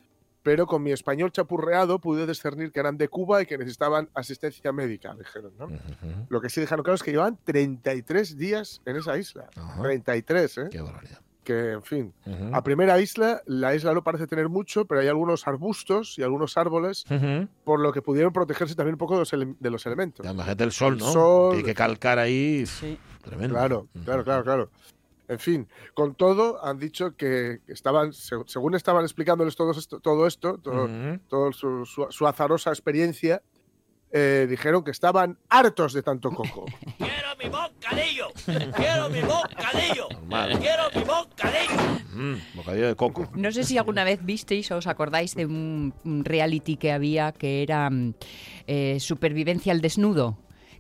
[0.48, 4.72] pero con mi español chapurreado pude discernir que eran de Cuba y que necesitaban asistencia
[4.72, 5.52] médica, dijeron.
[5.60, 5.66] ¿no?
[5.66, 6.26] Ujú.
[6.30, 9.50] Lo que sí dejaron claro es que llevaban 33 días en esa isla.
[9.58, 9.82] Ajá.
[9.84, 10.68] 33, ¿eh?
[10.72, 11.20] Qué barbaridad.
[11.44, 12.14] Que, en fin.
[12.26, 12.56] Ujú.
[12.56, 16.56] A primera isla, la isla no parece tener mucho, pero hay algunos arbustos y algunos
[16.56, 17.50] árboles, Ujú.
[17.66, 20.24] por lo que pudieron protegerse también un poco de los, ele- de los elementos.
[20.26, 21.12] Ya, Imagínate el sol, ¿no?
[21.12, 21.52] Sol.
[21.52, 22.66] Que hay que calcar ahí.
[22.66, 22.98] Sí.
[23.22, 23.54] Tremendo.
[23.56, 24.70] Claro, claro, claro, claro.
[25.30, 30.26] En fin, con todo, han dicho que estaban, se- según estaban explicándoles todo esto, todo
[30.26, 30.58] esto,
[31.28, 33.42] todo, su, su- su azarosa experiencia,
[34.10, 36.64] eh, dijeron que estaban hartos de tanto coco.
[36.98, 38.28] ¡Quiero mi bocadillo!
[38.76, 40.08] ¡Quiero mi bocadillo!
[40.14, 40.60] Normal.
[40.60, 41.98] ¡Quiero mi bocadillo!
[42.14, 43.28] Mm, bocadillo de coco.
[43.36, 47.34] No sé si alguna vez visteis o os acordáis de un, un reality que había
[47.34, 48.14] que era mm,
[48.68, 50.38] eh, supervivencia al desnudo.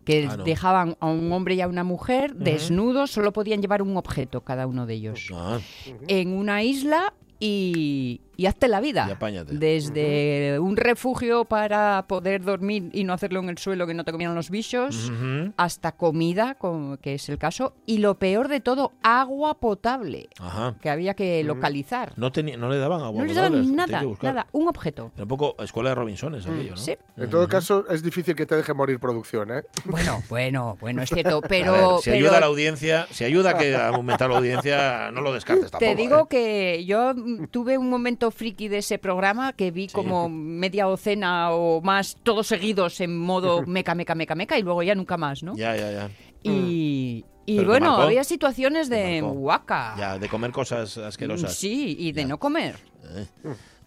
[0.08, 0.44] Que Ah, no.
[0.46, 4.66] dejaban a un hombre y a una mujer desnudos, solo podían llevar un objeto cada
[4.66, 5.30] uno de ellos.
[5.34, 5.60] Ah,
[6.08, 9.06] En una isla y, y hazte la vida.
[9.10, 9.56] Y apáñate.
[9.58, 14.12] Desde un refugio para poder dormir y no hacerlo en el suelo que no te
[14.12, 15.12] comieran los bichos,
[15.58, 20.76] hasta comida, como- que es el caso, y lo peor de todo, agua potable, Ajá.
[20.82, 22.14] que había que localizar.
[22.16, 23.20] No, tenía, no le daban agua.
[23.22, 25.12] No les potable, daban nada, nada, un objeto.
[25.16, 26.78] Tampoco escuela de Robinsones, aquello, ¿no?
[26.78, 26.96] Sí.
[27.18, 29.64] En todo caso, es difícil que te deje morir producción, ¿eh?
[29.86, 33.24] Bueno, bueno, bueno, es cierto, A pero, ver, si pero ayuda a la audiencia, si
[33.24, 35.80] ayuda a, que, a aumentar la audiencia, no lo descartes tampoco.
[35.92, 36.26] te digo ¿eh?
[36.30, 41.52] que yo mm, tuve un momento friki de ese programa que vi como media docena
[41.52, 45.44] o más, todos seguidos en modo meca, meca, meca, meca, y luego ya nunca más,
[45.44, 45.56] ¿no?
[45.56, 46.10] Ya, ya, ya.
[46.44, 48.04] Y, y Pero te bueno, marcó.
[48.04, 49.96] había situaciones de guaca.
[49.98, 51.54] Ya, de comer cosas asquerosas.
[51.56, 52.28] Sí, y de Ya.
[52.28, 52.76] no comer.
[53.16, 53.26] Eh,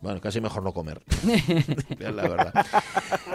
[0.03, 1.03] Bueno, casi mejor no comer.
[1.99, 2.67] Es la verdad.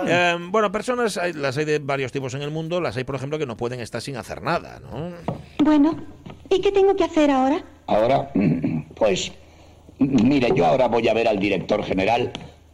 [0.08, 2.82] Eh, bueno, personas hay- las hay de varios tipos en el mundo.
[2.82, 5.12] Las hay, por ejemplo, que no pueden estar sin hacer nada, ¿no?
[5.64, 5.96] Bueno,
[6.50, 7.64] ¿y qué tengo que hacer ahora?
[7.86, 9.34] Ahora, mm, pues, mm,
[10.00, 12.32] mire, yo ahora voy a ver al director general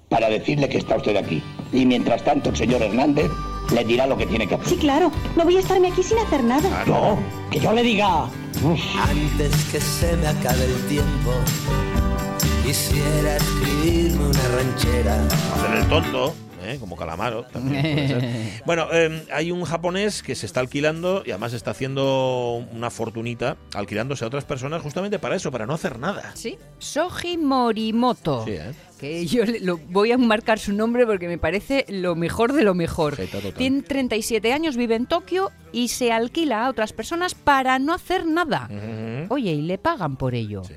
[0.09, 1.41] para decirle que está usted aquí.
[1.71, 3.29] Y mientras tanto, el señor Hernández
[3.73, 4.67] le dirá lo que tiene que hacer.
[4.67, 6.69] Sí, claro, no voy a estarme aquí sin hacer nada.
[6.73, 7.17] Ah, No,
[7.49, 8.25] que yo le diga.
[9.01, 11.31] Antes que se me acabe el tiempo,
[12.65, 15.25] quisiera escribirme una ranchera.
[15.25, 16.77] Hacer el tonto, ¿eh?
[16.79, 17.43] como Calamaro.
[17.45, 18.61] también puede ser.
[18.65, 23.57] Bueno, eh, hay un japonés que se está alquilando y además está haciendo una fortunita
[23.73, 26.31] alquilándose a otras personas justamente para eso, para no hacer nada.
[26.35, 28.45] Sí, Soji Morimoto.
[28.45, 28.71] Sí, ¿eh?
[28.99, 32.63] Que yo le- lo voy a marcar su nombre porque me parece lo mejor de
[32.63, 33.15] lo mejor.
[33.57, 38.25] Tiene 37 años, vive en Tokio y se alquila a otras personas para no hacer
[38.27, 38.69] nada.
[39.29, 40.63] Oye, y le pagan por ello.
[40.63, 40.73] Sí.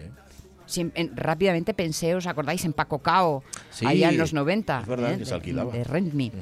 [0.67, 2.65] Siem- en- rápidamente pensé, ¿os acordáis?
[2.65, 4.81] En Paco Cao, Sí, allá en los 90.
[4.81, 5.19] es verdad, ¿eh?
[5.19, 5.73] que se alquilaba.
[5.73, 6.29] De Rent Me.
[6.29, 6.39] Ujú.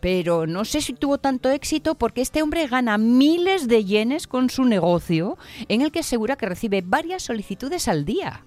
[0.00, 4.50] Pero no sé si tuvo tanto éxito porque este hombre gana miles de yenes con
[4.50, 5.36] su negocio
[5.68, 8.42] en el que asegura que recibe varias solicitudes al día.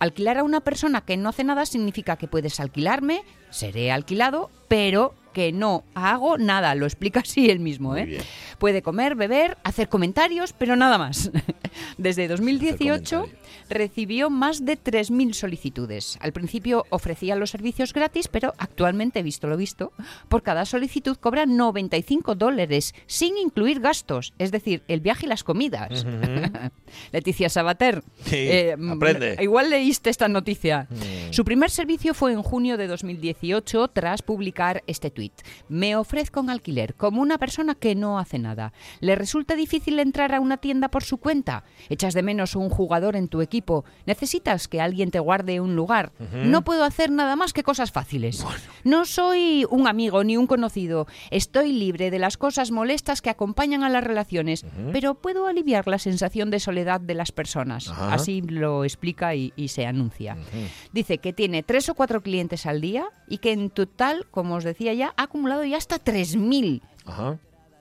[0.00, 5.12] Alquilar a una persona que no hace nada significa que puedes alquilarme, seré alquilado, pero
[5.38, 6.74] que no hago nada.
[6.74, 7.96] Lo explica así él mismo.
[7.96, 8.18] ¿eh?
[8.58, 11.30] Puede comer, beber, hacer comentarios, pero nada más.
[11.96, 13.38] Desde 2018 comentario.
[13.68, 16.18] recibió más de 3.000 solicitudes.
[16.20, 19.92] Al principio ofrecía los servicios gratis, pero actualmente, visto lo visto,
[20.28, 25.44] por cada solicitud cobra 95 dólares, sin incluir gastos, es decir, el viaje y las
[25.44, 26.04] comidas.
[27.12, 29.36] Leticia Sabater, Sí, mm, aprende.
[29.40, 30.88] igual leíste esta noticia.
[30.90, 31.32] Mm.
[31.32, 35.27] Su primer servicio fue en junio de 2018 tras publicar este tuit.
[35.68, 38.72] Me ofrezco en alquiler como una persona que no hace nada.
[39.00, 41.64] ¿Le resulta difícil entrar a una tienda por su cuenta?
[41.88, 43.84] ¿Echas de menos un jugador en tu equipo?
[44.06, 46.12] ¿Necesitas que alguien te guarde un lugar?
[46.32, 48.44] No puedo hacer nada más que cosas fáciles.
[48.84, 51.06] No soy un amigo ni un conocido.
[51.30, 55.98] Estoy libre de las cosas molestas que acompañan a las relaciones, pero puedo aliviar la
[55.98, 57.88] sensación de soledad de las personas.
[57.88, 60.36] Así lo explica y, y se anuncia.
[60.92, 64.64] Dice que tiene tres o cuatro clientes al día y que en total, como os
[64.64, 66.80] decía ya, ha acumulado ya hasta 3.000.
[67.06, 67.38] Ajá.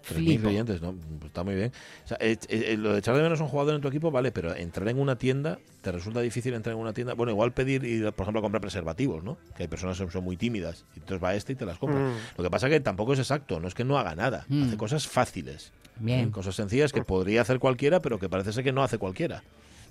[0.07, 0.47] 3.000 Flipo.
[0.47, 0.93] clientes, ¿no?
[0.93, 1.71] Pues está muy bien.
[2.05, 4.09] O sea, eh, eh, lo de echar de menos a un jugador en tu equipo,
[4.09, 7.13] vale, pero entrar en una tienda, ¿te resulta difícil entrar en una tienda?
[7.13, 9.37] Bueno, igual pedir, ir, por ejemplo, comprar preservativos, ¿no?
[9.55, 10.85] Que hay personas que son muy tímidas.
[10.95, 11.99] Y entonces va este y te las compra.
[11.99, 12.13] Mm.
[12.37, 14.45] Lo que pasa es que tampoco es exacto, no es que no haga nada.
[14.47, 14.63] Mm.
[14.67, 15.73] Hace cosas fáciles.
[15.99, 16.29] Bien.
[16.29, 16.31] ¿eh?
[16.31, 19.43] Cosas sencillas que podría hacer cualquiera, pero que parece ser que no hace cualquiera.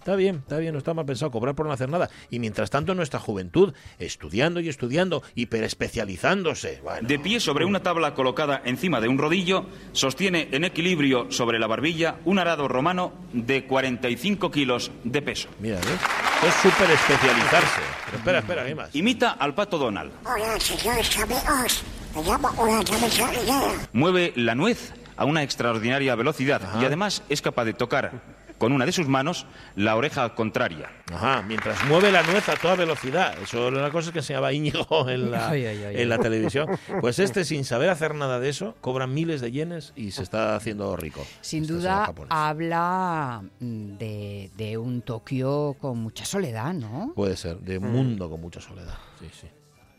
[0.07, 2.09] Está bien, está bien, no está mal pensado cobrar por no hacer nada.
[2.31, 6.79] Y mientras tanto, en nuestra juventud, estudiando y estudiando, hiperespecializándose.
[6.85, 11.59] Bueno, De pie sobre una tabla colocada encima de un rodillo, sostiene en equilibrio sobre
[11.59, 15.49] la barbilla un arado romano de 45 kilos de peso.
[15.59, 15.99] Mira, ¿ves?
[16.47, 17.81] Es súper especializarse.
[18.05, 18.95] Pero espera, espera, ¿qué más?
[18.95, 20.13] Imita al pato Donald.
[20.25, 21.83] Hola, señores amigos.
[22.15, 23.89] Me llamo una.
[23.93, 28.87] Mueve la nuez a una extraordinaria velocidad y además es capaz de tocar con una
[28.87, 30.91] de sus manos la oreja contraria.
[31.13, 33.35] Ajá, mientras mueve la nuez a toda velocidad.
[33.43, 36.21] Eso era una cosa que enseñaba Íñigo en la, Ay, ay, ay, en la ay.
[36.23, 36.67] televisión.
[37.01, 40.57] Pues este, sin saber hacer nada de eso, cobra miles de yenes y se está
[40.57, 41.25] haciendo rico.
[41.41, 47.13] Sin Este duda habla mm, de, de un Tokio con mucha soledad, ¿no?
[47.15, 47.93] Puede ser, de un Mm.
[47.93, 48.95] mundo con mucha soledad.
[49.21, 49.47] Sí, sí.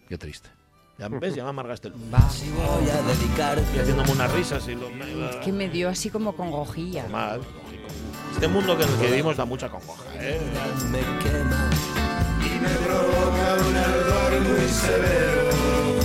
[0.10, 0.50] Qué triste.
[1.00, 4.88] Ya ves, ya me amargaste el voy a dedicar Y haciéndome unas risas y lo...
[5.30, 7.04] Es que me dio así como con gojilla.
[7.08, 7.62] Lógico.
[8.38, 10.40] Este mundo que en el que vivimos da mucha congoja, ¿eh?
[10.92, 11.72] me quema.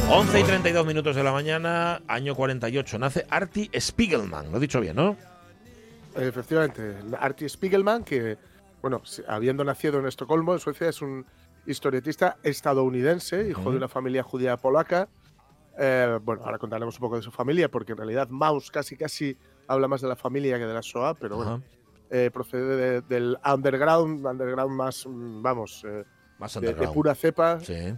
[0.09, 2.99] 11 y 32 minutos de la mañana, año 48.
[2.99, 4.51] Nace Artie Spiegelman.
[4.51, 5.15] Lo he dicho bien, ¿no?
[6.15, 8.39] Efectivamente, Artie Spiegelman, que,
[8.81, 11.27] bueno, habiendo nacido en Estocolmo, en Suecia, es un
[11.67, 15.07] historietista estadounidense, hijo de una familia judía polaca.
[15.79, 19.37] Eh, bueno, ahora contaremos un poco de su familia, porque en realidad Maus casi casi
[19.69, 21.63] habla más de la familia que de la Shoah, pero bueno.
[22.15, 26.05] Eh, procede de- del underground, underground más, mm, vamos, eh,
[26.39, 27.95] Más de- de, pura cepa, Sí.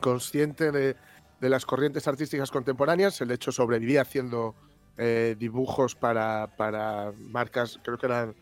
[0.00, 0.94] consciente de,
[1.40, 3.20] de las corrientes artísticas contemporáneas.
[3.20, 4.54] El de hecho sobrevivía haciendo
[4.96, 8.34] eh, dibujos para, para marcas, creo que eran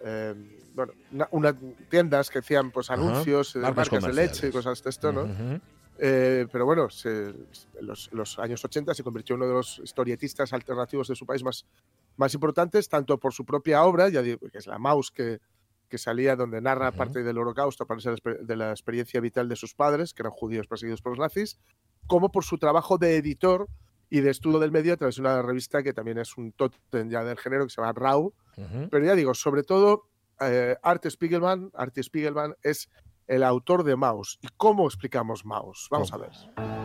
[0.00, 0.32] eh,
[0.74, 1.56] bueno, una, una-
[1.88, 5.60] tiendas que hacían pues anuncios de marcas marcas de leche y cosas de esto, ¿no?
[5.98, 9.80] Eh, pero bueno, se- en los, los años 80 se convirtió en uno de los
[9.82, 11.66] historietistas alternativos de su país más,
[12.18, 15.40] más importantes, tanto por su propia obra, ya digo, que es La Maus, que,
[15.88, 18.10] que salía donde narra parte del holocausto, parte
[18.42, 21.58] de la experiencia vital de sus padres, que eran judíos perseguidos por los nazis,
[22.06, 23.68] como por su trabajo de editor
[24.10, 27.08] y de estudio del medio a través de una revista que también es un tótem
[27.08, 28.88] ya del género, que se llama Raw, Ujú.
[28.90, 30.08] pero ya digo, sobre todo,
[30.40, 32.90] eh, Art Spiegelman, Art Spiegelman es
[33.26, 34.38] el autor de Maus.
[34.42, 35.88] ¿Y cómo explicamos Maus?
[35.90, 36.77] Vamos a ver.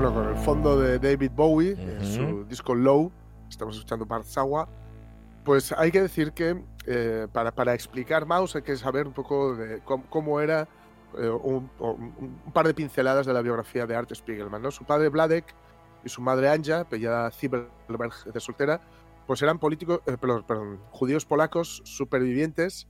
[0.00, 3.12] Bueno, con el fondo de David Bowie, en su disco Low,
[3.50, 4.66] estamos escuchando Barzawa,
[5.44, 9.54] pues hay que decir que eh, para, para explicar Maus hay que saber un poco
[9.54, 10.66] de cómo, cómo era
[11.18, 12.14] eh, un, un-
[12.46, 14.62] un par de pinceladas de la biografía de Art Spiegelman.
[14.62, 14.70] ¿no?
[14.70, 15.54] Su padre Vladek
[16.02, 18.80] y su madre Anja, apellida Zibelberg de soltera,
[19.26, 22.88] pues eran políticos, eh, perdón, perdón, judíos polacos supervivientes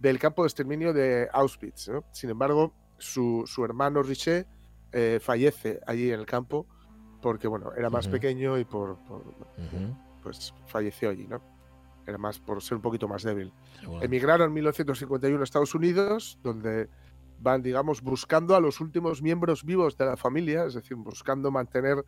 [0.00, 1.90] del campo de exterminio de Auschwitz.
[1.90, 2.02] ¿no?
[2.12, 4.46] Sin embargo, su, su hermano Riché
[4.92, 6.66] eh, fallece allí en el campo
[7.20, 8.98] porque bueno, era más pequeño y por,
[10.22, 11.40] pues falleció allí, ¿no?
[12.06, 13.52] Era más por ser un poquito más débil.
[14.04, 16.88] Emigraron en 1951 a Estados Unidos, donde
[17.40, 22.04] van, digamos, buscando a los últimos miembros vivos de la familia, es decir, buscando mantener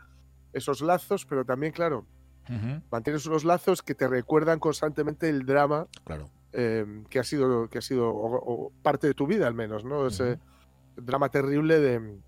[0.53, 2.07] esos lazos, pero también, claro,
[2.91, 6.31] mantienes unos lazos que te recuerdan constantemente el drama Claro.
[6.53, 9.85] eh, que ha sido, que ha sido o- o parte de tu vida al menos,
[9.85, 10.07] ¿no?
[10.07, 10.39] Ese
[10.97, 12.19] drama terrible de,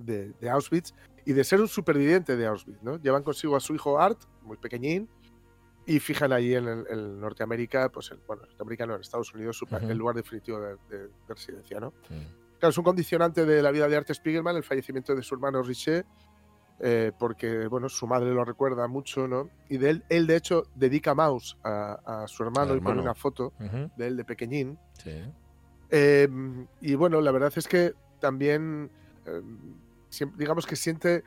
[0.00, 0.92] de- de Auschwitz
[1.24, 2.96] y de ser un superviviente de Auschwitz, ¿no?
[3.00, 5.08] Llevan consigo a su hijo Art, muy pequeñín,
[5.86, 9.56] y fijan ahí en, el- en Norteamérica, pues, el, bueno, Norteamérica no, en Estados Unidos,
[9.58, 11.92] su el lugar definitivo de, de- de residencia, ¿no?
[12.08, 12.14] Sí.
[12.58, 15.62] Claro, es un condicionante de la vida de Art Spiegelman, el fallecimiento de su hermano
[15.62, 16.04] Riché,
[16.80, 19.48] eh, porque, bueno, su madre lo recuerda mucho, ¿no?
[19.68, 22.92] Y de él, él de hecho, dedica Maus a, a su hermano, Al y pone
[22.92, 23.02] hermano.
[23.02, 23.52] una foto
[23.96, 24.78] de él de pequeñín.
[24.94, 25.22] Sí.
[25.90, 26.28] Eh,
[26.80, 28.90] y bueno, la verdad es que también
[29.26, 29.74] eh, siem-
[30.36, 31.22] digamos que siente.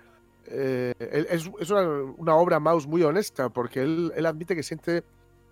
[0.45, 0.93] eh,
[1.29, 1.81] es es una,
[2.17, 5.03] una obra Maus muy honesta, porque él, él admite que siente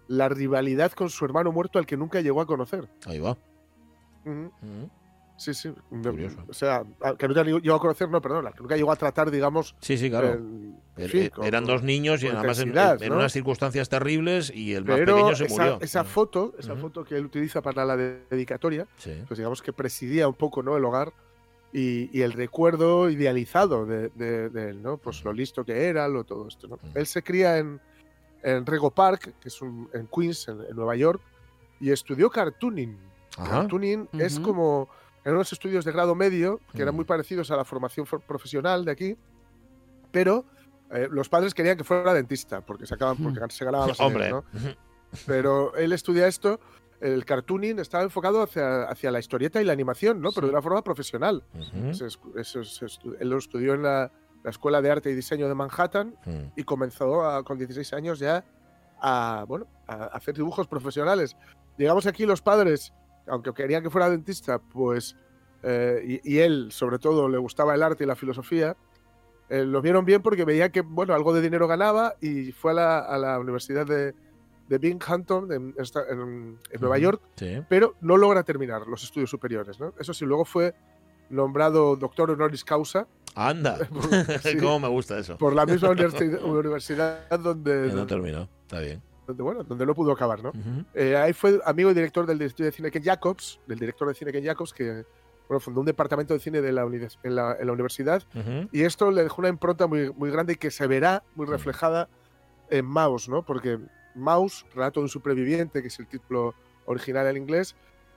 [0.07, 2.87] la rivalidad con su hermano muerto al que nunca llegó a conocer.
[3.05, 3.37] Ahí va.
[5.37, 5.73] Sí, sí.
[5.89, 6.37] Curioso.
[6.47, 6.83] O sea,
[7.17, 9.75] que nunca llegó a conocer, no, perdón, que nunca llegó a tratar, digamos.
[9.81, 10.39] Sí, sí, claro.
[10.95, 13.15] er- con- Eran dos niños y además en, intensidad, en ¿no?
[13.17, 15.77] unas circunstancias terribles y el más Pero pequeño se esa, murió.
[15.81, 19.11] esa foto, esa foto que él utiliza para la de- dedicatoria, Sí.
[19.27, 20.77] pues digamos que presidía un poco ¿no?
[20.77, 21.11] el hogar
[21.77, 24.97] y, y el recuerdo idealizado de, de- de él, ¿no?
[24.97, 26.79] Pues lo listo que era, lo todo esto, ¿no?
[26.93, 27.81] Él se cría en,
[28.43, 31.21] en Rego Park, que es un, en Queens, en, en Nueva York,
[31.79, 32.97] y estudió cartooning.
[33.37, 33.49] Ajá.
[33.61, 34.87] Cartooning es como
[35.25, 36.97] en unos estudios de grado medio que eran Mm.
[36.97, 39.17] muy parecidos a la formación for- profesional de aquí,
[40.11, 40.45] pero
[40.91, 44.25] eh, los padres querían que fuera dentista porque se, acaban, porque se ganaba más Hombre.
[44.27, 44.59] dinero, ¿no?
[45.25, 46.59] Pero él estudia esto.
[47.01, 50.31] El cartooning estaba enfocado hacia, hacia la historieta y la animación, ¿no?
[50.31, 51.43] Pero de una forma profesional.
[51.93, 52.85] Se se
[53.19, 54.11] él lo estudió en la,
[54.43, 56.51] la Escuela de Arte y Diseño de Manhattan Mm.
[56.55, 58.43] y comenzó a- con 16 años ya
[59.01, 61.35] a, bueno, a hacer dibujos profesionales.
[61.77, 62.93] Que aquí los padres,
[63.27, 65.15] aunque querían que fuera dentista, pues,
[65.63, 68.77] eh, y, y él sobre todo le gustaba el arte y la filosofía,
[69.49, 72.75] eh, lo vieron bien porque veía que, bueno, algo de dinero ganaba y fue a
[72.75, 74.13] la, a la Universidad de,
[74.67, 77.03] de Binghamton en, en- en Nueva Ujú.
[77.03, 77.61] York, Sí.
[77.69, 79.79] pero no logra terminar los estudios superiores.
[79.79, 79.93] ¿no?
[79.99, 80.73] Eso sí, luego fue
[81.29, 83.77] nombrado doctor honoris causa Anda.
[84.41, 84.57] Sí.
[84.57, 85.37] ¿Cómo me gusta eso?
[85.37, 85.89] por la misma
[86.43, 88.47] universidad, donde, no terminó.
[88.61, 89.01] Está bien.
[89.27, 90.49] donde, bueno, donde no pudo acabar, ¿no?
[90.49, 90.85] Ujú.
[90.93, 94.13] Eh, ahí fue amigo y director del estudio de cine Ken Jacobs, del director de
[94.13, 95.03] cine Ken Jacobs, que
[95.47, 98.23] bueno, fundó un departamento de cine de la en, la, en la universidad.
[98.33, 98.67] Ujú.
[98.71, 101.37] Y esto le dejó una impronta muy, muy grande y que se verá Mm.
[101.37, 102.07] muy reflejada
[102.69, 103.43] en Maus, ¿no?
[103.43, 103.79] Porque
[104.15, 107.75] Maus, Relato de un superviviente, que es el título original en inglés,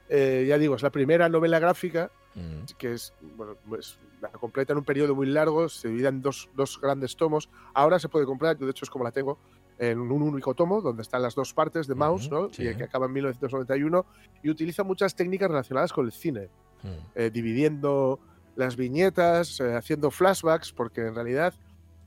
[0.08, 2.66] eh, ya digo, es la primera novela gráfica Mm.
[2.78, 6.48] que es, bueno, pues, la completa en un periodo muy largo, se divide en dos,
[6.54, 7.48] dos grandes tomos.
[7.74, 9.38] Ahora se puede comprar, yo de hecho es como la tengo,
[9.78, 11.94] en un único tomo, donde están las dos partes de
[12.52, 12.62] sí.
[12.68, 14.06] Y que acaba en 1991,
[14.42, 16.48] y utiliza muchas técnicas relacionadas con el cine,
[16.84, 16.88] Mm.
[17.16, 18.20] eh, dividiendo
[18.54, 21.54] las viñetas, eh, haciendo flashbacks, porque en realidad,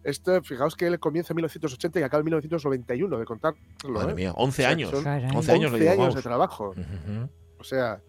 [0.04, 3.60] este, fijaos que él comienza en 1980 y acaba en 1991 de contarlo.
[3.90, 4.16] Madre ¿eh?
[4.16, 4.90] mía, 11 O sea, años.
[4.92, 5.36] son Caray.
[5.36, 6.16] 11 años le 11 dio años Maus.
[6.16, 6.76] de trabajo.
[7.60, 8.02] O sea,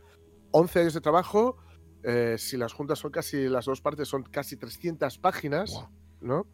[0.52, 1.56] 11 años de trabajo,
[2.02, 5.86] eh, si las juntas son casi, las dos partes son casi 300 páginas.
[6.20, 6.46] ¿no?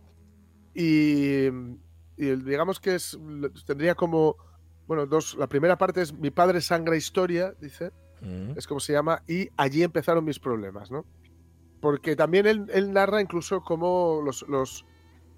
[0.74, 1.46] Y,
[2.16, 3.18] y digamos que es,
[3.66, 4.36] tendría como,
[4.86, 8.58] bueno, dos, la primera parte es Mi padre sangra historia, dice, Mm.
[8.58, 11.04] es como se llama, y allí empezaron mis problemas, ¿no?
[11.80, 14.84] Porque también él, él narra incluso cómo los, los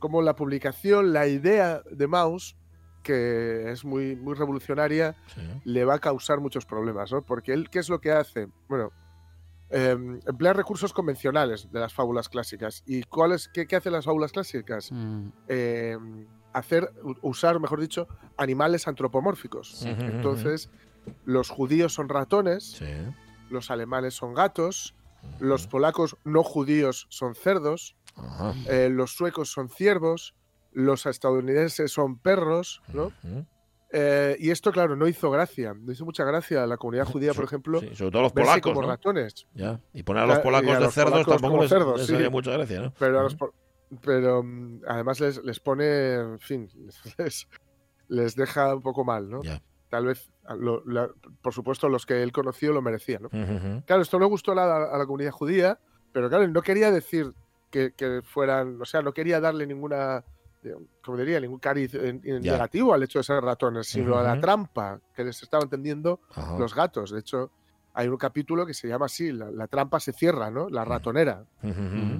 [0.01, 2.57] cómo la publicación, la idea de Maus,
[3.05, 5.41] que es muy, muy revolucionaria, Sí.
[5.65, 7.23] le va a causar muchos problemas, ¿no?
[7.23, 8.49] Porque él, ¿qué es lo que hace?
[8.69, 8.91] Bueno,
[9.71, 12.83] eh, emplea recursos convencionales de las fábulas clásicas.
[12.87, 14.91] ¿Y cuáles, qué, qué hacen las fábulas clásicas?
[14.91, 15.29] Mm.
[15.49, 15.97] Eh,
[16.53, 19.85] hacer, usar, mejor dicho, animales antropomórficos.
[19.87, 20.69] Entonces,
[21.25, 22.87] los judíos son ratones, Sí.
[23.49, 24.95] los alemanes son gatos,
[25.39, 27.95] los polacos no judíos son cerdos.
[28.67, 30.35] Eh, los suecos son ciervos,
[30.73, 32.83] los estadounidenses son perros.
[33.93, 35.75] Eh, y esto, claro, no hizo gracia.
[35.75, 38.61] No hizo mucha gracia a la comunidad judía, por ejemplo, sí, sobre todo los polacos,
[38.63, 38.89] como ¿no?
[38.89, 39.47] ratones.
[39.55, 39.81] Ya.
[39.93, 42.15] Y poner a los polacos a de los cerdos polacos tampoco les, cerdos, les sí.
[42.15, 42.95] haría mucha gracia, ¿no?
[42.99, 43.39] Pero, a los Ujú.
[43.47, 43.55] po-
[44.03, 46.69] pero mm, además les, les pone, en fin,
[47.19, 47.49] les,
[48.07, 49.43] les deja un poco mal, ¿no?
[49.43, 49.61] Ya.
[49.89, 51.11] Tal vez, a lo- la-
[51.43, 53.31] por supuesto, los que él conoció lo merecían, ¿no?
[53.87, 55.81] Claro, esto no gustó a la, a la comunidad judía,
[56.13, 57.33] pero claro, él no quería decir
[57.71, 60.25] que, que fueran, o sea, no quería darle ninguna,
[60.63, 62.53] eh, como diría, ningún cariz en- en Ya.
[62.53, 66.21] negativo al hecho de ser ratones, sino a la trampa que les estaban tendiendo
[66.59, 67.11] los gatos.
[67.13, 67.51] De hecho,
[67.95, 70.69] hay un capítulo que se llama así, la, la trampa se cierra, ¿no?
[70.69, 71.45] La ratonera.
[71.63, 72.19] Mm.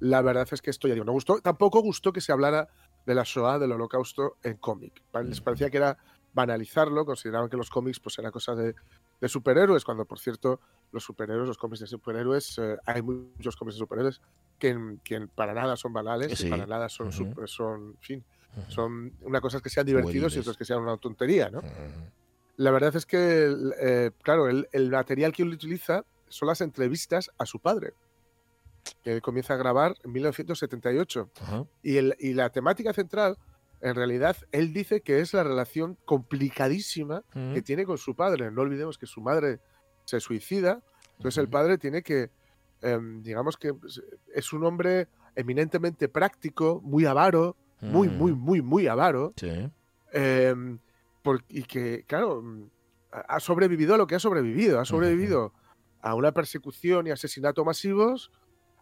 [0.00, 1.40] La verdad es que esto ya digo, no gustó.
[1.40, 2.68] Tampoco gustó que se hablara
[3.04, 5.02] de la Shoah, del holocausto, en cómic.
[5.24, 5.98] Les parecía que era
[6.32, 8.74] banalizarlo, consideraban que los cómics pues era cosa de,
[9.20, 10.60] de superhéroes, cuando por cierto
[10.92, 14.20] los superhéroes, los cómics de superhéroes, eh, hay muchos cómics de superhéroes
[14.58, 16.46] que, que para nada son banales, Sí.
[16.46, 17.16] y para nada son, Ujú.
[17.16, 18.24] super- son, en fin,
[18.56, 18.70] Ujú.
[18.70, 21.58] son una cosa es que sean divertidos y otras que sean una tontería, ¿no?
[21.58, 21.68] Ujú.
[22.56, 27.30] La verdad es que, eh, claro, el, el material que él utiliza son las entrevistas
[27.38, 27.94] a su padre,
[29.02, 31.30] que él comienza a grabar en 1978.
[31.40, 31.64] Ajá.
[31.82, 33.36] Y, el- y la temática central,
[33.80, 37.62] en realidad, él dice que es la relación complicadísima que Ujú.
[37.62, 38.50] tiene con su padre.
[38.50, 39.60] No olvidemos que su madre
[40.04, 40.82] se suicida,
[41.16, 41.52] entonces el Ujú.
[41.52, 42.30] padre tiene que,
[42.82, 44.00] em, digamos que pues,
[44.34, 48.16] es un hombre eminentemente práctico, muy avaro, muy, Mm.
[48.18, 49.70] muy, muy, muy avaro, Sí.
[50.12, 50.80] em,
[51.22, 52.70] por- y que, claro, mm,
[53.12, 54.80] ha ha sobrevivido a lo que ha sobrevivido.
[54.80, 55.52] Ha sobrevivido
[56.00, 58.30] a una persecución y asesinato masivos,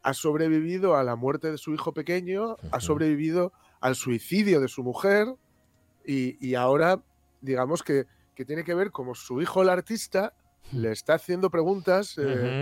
[0.03, 4.82] ha sobrevivido a la muerte de su hijo pequeño, ha sobrevivido al suicidio de su
[4.82, 5.34] mujer
[6.04, 7.02] y, y ahora,
[7.40, 10.34] digamos que, que tiene que ver como su hijo el artista
[10.72, 12.54] le está haciendo preguntas eh,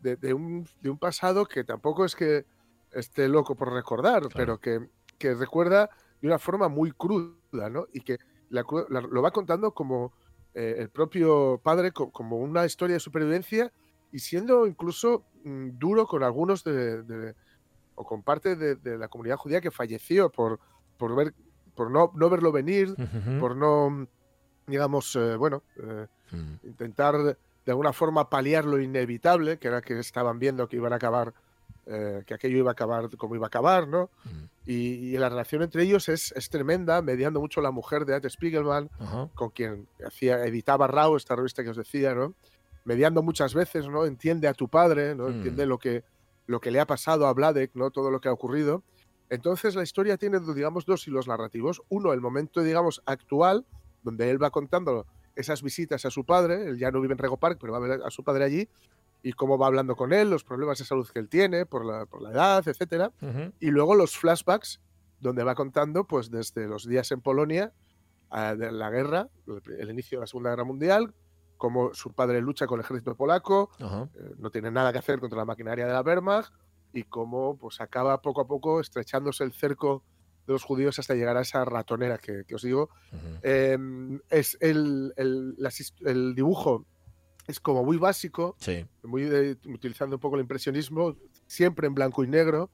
[0.00, 2.46] de, de un, de un pasado que tampoco es que
[2.92, 7.86] esté loco por recordar, pero que, que recuerda de una forma muy cruda, ¿no?
[7.92, 8.18] Y que
[8.50, 10.12] la cru- la- lo va contando como
[10.54, 13.72] eh, el propio padre, co- como una historia de supervivencia
[14.12, 17.34] y siendo incluso mm, duro con algunos de, de-
[17.94, 20.58] o con parte de, de la comunidad judía que falleció por,
[20.96, 21.34] por ver
[21.74, 23.38] por no, no verlo venir, Ujú.
[23.40, 24.06] por no,
[24.66, 26.54] digamos, eh, bueno, eh, Mm.
[26.66, 27.36] intentar de
[27.72, 31.34] alguna forma paliar lo inevitable, que era que estaban viendo que iban a acabar,
[31.86, 34.08] eh, que aquello iba a acabar como iba a acabar, ¿no?
[34.64, 34.74] Y,
[35.14, 38.88] y la relación entre ellos es, es tremenda, mediando mucho la mujer de Ate Spiegelman,
[39.34, 42.34] con quien hacía, editaba Rao, esta revista que os decía, ¿no?
[42.84, 44.06] Mediando muchas veces, ¿no?
[44.06, 45.24] Entiende a tu padre, ¿no?
[45.28, 45.32] Mm.
[45.32, 46.04] Entiende lo que,
[46.46, 47.90] lo que le ha pasado a Vladek, ¿no?
[47.90, 48.82] Todo lo que ha ocurrido.
[49.30, 51.82] Entonces la historia tiene, digamos, dos hilos narrativos.
[51.88, 53.64] Uno, el momento, digamos, actual,
[54.02, 57.38] donde él va contando esas visitas a su padre, él ya no vive en Rego
[57.38, 58.68] Park, pero va a ver a su padre allí,
[59.22, 62.04] y cómo va hablando con él, los problemas de salud que él tiene por la,
[62.04, 62.62] por la edad.
[63.22, 63.52] Ujú.
[63.58, 64.80] Y luego los flashbacks,
[65.20, 67.72] donde va contando, pues desde los días en Polonia,
[68.28, 71.14] a- de la guerra, el, el inicio de la Segunda Guerra Mundial,
[71.64, 75.38] cómo su padre lucha con el ejército polaco, eh, no tiene nada que hacer contra
[75.38, 76.52] la maquinaria de la Wehrmacht,
[76.92, 80.02] y cómo pues acaba poco a poco estrechándose el cerco
[80.46, 82.90] de los judíos hasta llegar a esa ratonera que, que os digo.
[83.42, 83.78] Eh,
[84.28, 86.84] es el, el- las his- el dibujo
[87.46, 88.86] es como muy básico, Sí.
[89.02, 92.68] muy de- utilizando un poco el impresionismo, siempre en blanco y negro.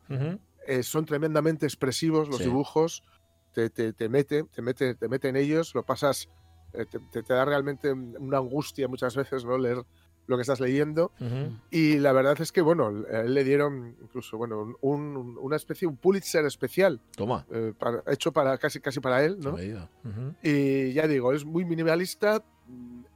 [0.67, 2.45] Eh, son tremendamente expresivos los Sí.
[2.45, 3.05] dibujos,
[3.53, 6.31] te, te, te mete, te mete, te mete en ellos, lo pasas, eh,
[6.73, 9.59] te, te- te da realmente una angustia muchas veces, ¿no?
[9.59, 9.83] Leer
[10.27, 11.11] lo que estás leyendo.
[11.21, 11.57] Ujú.
[11.71, 15.97] Y la verdad es que, bueno, le dieron incluso, bueno, un- un- una especie, un
[15.97, 17.01] Pulitzer especial.
[17.17, 17.45] Toma.
[17.51, 19.61] eh, para- hecho para casi, casi para él, ¿no?
[19.61, 19.89] Ido.
[20.05, 20.35] Ujú.
[20.43, 22.45] Y ya digo, es muy minimalista,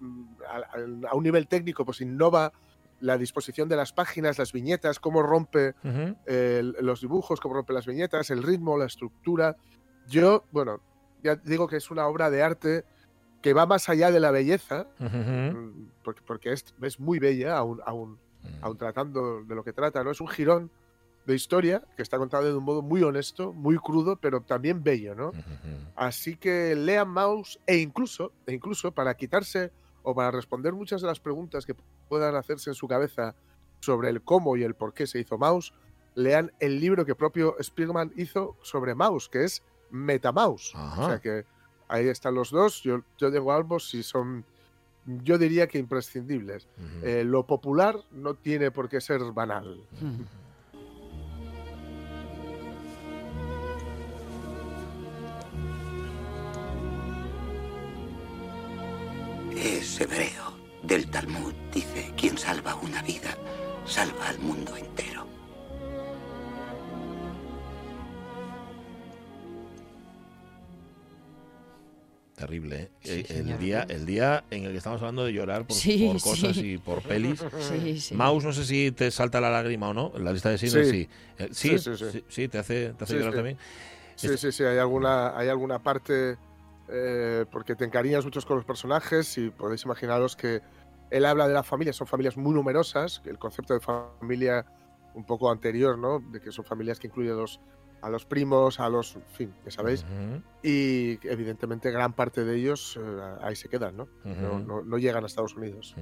[0.00, 2.52] mm, a, a- un nivel técnico, pues innova
[3.00, 6.16] la disposición de las páginas, las viñetas, cómo rompe Ujú.
[6.26, 9.56] el- los dibujos, cómo rompe las viñetas, el ritmo, la estructura.
[10.08, 10.80] Yo, bueno,
[11.22, 12.84] ya digo que es una obra de arte
[13.44, 17.78] que va más allá de la belleza, mm, porque, porque es, es muy bella, aún,
[17.84, 18.18] aún,
[18.62, 20.12] aún tratando de lo que trata, ¿no?
[20.12, 20.70] Es un girón
[21.26, 25.14] de historia que está contado de un modo muy honesto, muy crudo, pero también bello,
[25.14, 25.32] ¿no?
[25.94, 29.72] Así que lean Mouse e incluso, e incluso para quitarse
[30.02, 31.74] o para responder muchas de las preguntas que
[32.08, 33.34] puedan hacerse en su cabeza
[33.80, 35.74] sobre el cómo y el por qué se hizo Mouse,
[36.14, 40.74] lean el libro que propio Spielman hizo sobre Mouse, que es Metamouse.
[40.74, 41.44] O sea que
[41.88, 42.82] ahí están los dos.
[42.82, 44.44] Yo, yo tengo ambos y son,
[45.06, 46.68] yo diría que imprescindibles.
[47.02, 49.80] Eh, lo popular no tiene por qué ser banal.
[59.56, 60.54] Es hebreo.
[60.82, 63.38] Del Talmud dice, quien salva una vida,
[63.86, 65.13] salva al mundo entero.
[72.46, 72.88] Terrible, ¿eh?
[73.02, 73.58] Sí, Eh, el, señor.
[73.58, 76.72] día, el día en el que estamos hablando de llorar por, Sí, por cosas sí.
[76.72, 77.44] y por pelis.
[77.60, 78.14] Sí, sí.
[78.14, 80.12] Mouse, no sé si te salta la lágrima o no.
[80.18, 80.90] La lista de cine, sí.
[80.90, 81.08] Sí.
[81.38, 82.10] Eh, sí, Sí, sí, sí.
[82.12, 83.36] sí, sí, te hace, te hace Sí, llorar sí.
[83.36, 83.58] también.
[84.16, 86.36] Sí, sí, sí, hay alguna, hay alguna parte
[86.88, 90.60] eh, porque te encariñas mucho con los personajes y podéis imaginaros que
[91.10, 94.66] él habla de la familia, son familias muy numerosas, el concepto de familia
[95.14, 96.20] un poco anterior, ¿no?
[96.20, 97.60] De que son familias que incluyen a los,
[98.04, 100.04] a los primos, a los, en fin, ya sabéis.
[100.62, 104.08] Y evidentemente gran parte de ellos eh, ahí se quedan, ¿no?
[104.24, 104.58] no, Ujú.
[104.58, 105.94] no- no llegan a Estados Unidos.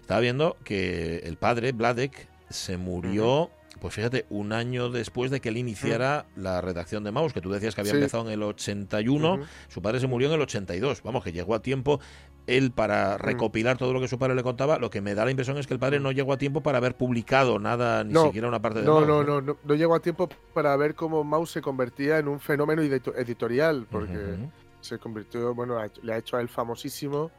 [0.00, 3.50] Estaba viendo que el padre, Vladek, se murió,
[3.80, 7.50] pues fíjate, un año después de que él iniciara la redacción de Mouse, que tú
[7.50, 7.98] decías que había Sí.
[7.98, 9.44] empezado en el 81, Ujú.
[9.68, 12.00] su padre se murió en el 82, vamos, que llegó a tiempo
[12.46, 15.30] él para recopilar todo lo que su padre le contaba, lo que me da la
[15.30, 18.26] impresión es que el padre no llegó a tiempo para haber publicado nada, ni No,
[18.26, 21.24] siquiera una parte de no, no, no, no, no llegó a tiempo para ver cómo
[21.24, 24.50] Mouse se convertía en un fenómeno edito- editorial, porque Ujú.
[24.80, 27.30] se convirtió, bueno, le ha hecho a él famosísimo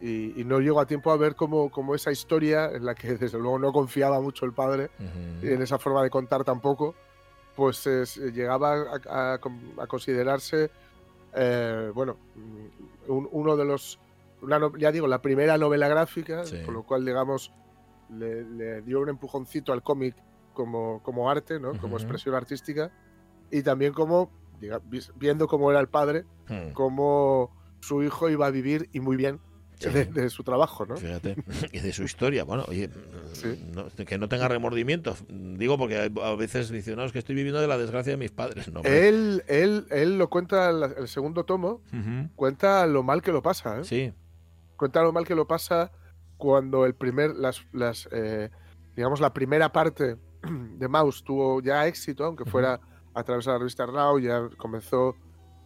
[0.00, 3.14] y, y no llegó a tiempo a ver cómo, cómo esa historia, en la que
[3.18, 4.90] desde luego no confiaba mucho el padre,
[5.42, 6.94] y en esa forma de contar tampoco,
[7.56, 8.74] pues es- llegaba
[9.08, 10.70] a, a a considerarse,
[11.34, 13.98] eh, bueno, mm, un- uno de los,
[14.44, 16.62] una ya digo, la primera novela gráfica, Sí.
[16.64, 17.52] con lo cual, digamos,
[18.10, 20.14] le, le dio un empujoncito al cómic
[20.52, 21.72] como, como arte, ¿no?
[21.72, 22.02] como Ujú.
[22.04, 22.92] expresión artística,
[23.50, 24.30] y también como,
[24.60, 24.80] diga-
[25.16, 26.72] viendo cómo era el padre, Hmm.
[26.74, 29.40] cómo su hijo iba a vivir, y muy bien,
[29.80, 30.96] de, de su trabajo, ¿no?
[30.96, 31.36] Fíjate,
[31.72, 32.44] y de su historia.
[32.44, 32.88] Bueno, oye,
[33.74, 35.14] no- que no tenga remordimiento.
[35.28, 38.30] Digo, porque a veces dicen, no, es que estoy viviendo de la desgracia de mis
[38.30, 38.72] padres.
[38.72, 38.80] No.
[38.84, 42.30] Él, él, él lo cuenta el segundo tomo, Ujú.
[42.36, 43.84] cuenta lo mal que lo pasa, ¿eh?
[43.84, 44.12] Sí.
[44.76, 45.90] Cuenta lo mal que lo pasa
[46.36, 48.50] cuando el primer, las, las eh,
[48.96, 52.80] digamos, la primera parte de Mouse tuvo ya éxito, aunque fuera
[53.14, 55.14] a través de la revista Raw, ya comenzó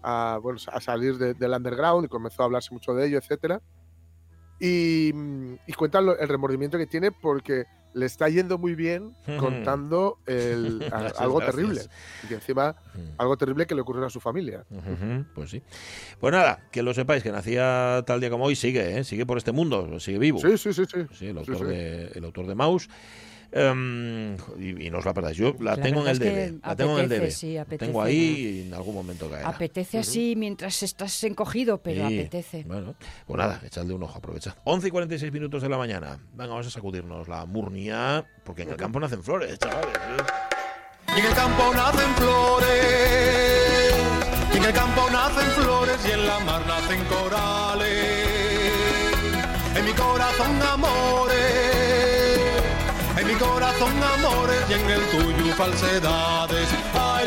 [0.03, 3.61] a, bueno, a salir de- del underground y comenzó a hablarse mucho de ello, etcétera.
[4.61, 7.65] Y, mm, y cuenta lo- el remordimiento que tiene porque
[7.95, 11.55] le está yendo muy bien contando el- a- algo desgracias.
[11.55, 11.81] terrible.
[12.31, 12.77] Y encima,
[13.17, 14.65] algo terrible que le ocurrió a su familia.
[14.71, 15.63] Ujú, Pues sí.
[16.21, 19.05] Pues nada, que lo sepáis, que nacía tal día como hoy, sigue, ¿eh?
[19.05, 20.39] sigue por este mundo, sigue vivo.
[20.41, 20.99] Sí, sí, sí, sí.
[21.01, 21.65] el Sí, autor, sí.
[21.65, 22.89] De, el autor de Mouse.
[23.51, 25.37] Em, y, y no os la perdáis.
[25.37, 27.31] Yo la, La tengo en el que La tengo en el DB.
[27.31, 27.87] sí, apetece.
[27.87, 29.49] tengo ahí y en algún momento caerá.
[29.49, 32.65] Apetece así mientras estás encogido, pero Sí, apetece.
[32.65, 32.95] Bueno,
[33.27, 34.55] pues nada, echadle un ojo, aprovechad.
[34.65, 36.19] 11 y 46 minutos de la mañana.
[36.35, 39.97] Venga, vamos a sacudirnos la murnia, porque en el campo nacen flores, chavales.
[39.97, 40.23] ¿eh?
[41.17, 43.95] Y en el campo nacen flores,
[44.53, 48.29] y en el campo nacen flores, y en la mar nacen corales.
[49.75, 51.68] En mi corazón amores,
[53.29, 56.69] mi corazón amores, y en el tuyo falsedades.
[56.95, 57.27] Ay,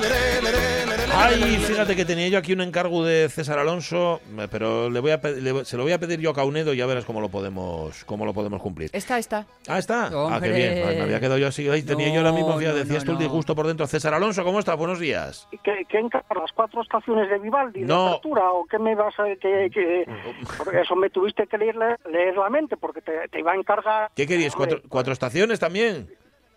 [1.14, 5.12] Ay, fíjate que tenía yo aquí un encargo de César Alonso, eh, pero le voy
[5.12, 7.30] a le- se lo voy a pedir yo a Caunedo y ya verás cómo lo
[7.30, 8.89] podemos cómo lo podemos cumplir.
[8.93, 9.45] Está, está.
[9.68, 10.07] Ah, está.
[10.07, 10.84] Ah, qué bien.
[10.88, 11.68] Ay, me había quedado yo así.
[11.70, 13.24] Ay, tenía yo No, fíjate, no, decías no, tú el no.
[13.24, 13.86] disgusto por dentro.
[13.88, 14.78] César Alonso, ¿cómo estás?
[14.78, 15.47] Buenos días.
[15.64, 16.38] ¿Qué, qué encargas?
[16.38, 18.03] ¿Las cuatro estaciones de Vivaldi No.
[18.03, 18.49] de apertura?
[18.51, 19.26] ¿O qué me vas a...?
[19.36, 20.05] Que, que-
[20.82, 21.76] eso me tuviste que leer,
[22.09, 24.09] leer la mente porque te, te iba a encargar...
[24.16, 24.55] ¿Qué querías?
[24.55, 26.09] ¿Cuatro, cuatro estaciones también?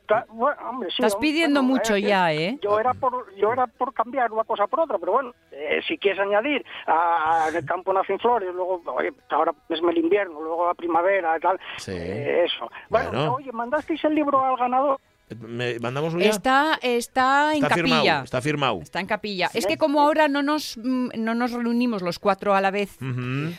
[0.07, 2.59] Ta- bueno, hombre, sí, Estás pidiendo bueno, mucho eh, ya, ¿eh?
[2.63, 5.99] Yo era por yo era por cambiar una cosa por otra, pero bueno, eh, si
[5.99, 10.67] quieres añadir a, en el campo nacen flores, luego oye, ahora es el invierno, luego
[10.69, 11.93] la primavera, tal, Sí.
[11.95, 12.71] eh, eso.
[12.89, 13.35] Bueno, Bueno.
[13.35, 14.99] oye, mandasteis el libro al ganador.
[15.41, 16.21] ¿Me mandamos un?
[16.21, 17.97] Está, está en Está capilla.
[17.99, 18.79] firmado, está firmado.
[18.83, 19.51] Está en capilla.
[19.55, 22.99] Es que como ahora no nos, mm, no nos reunimos los cuatro a la vez,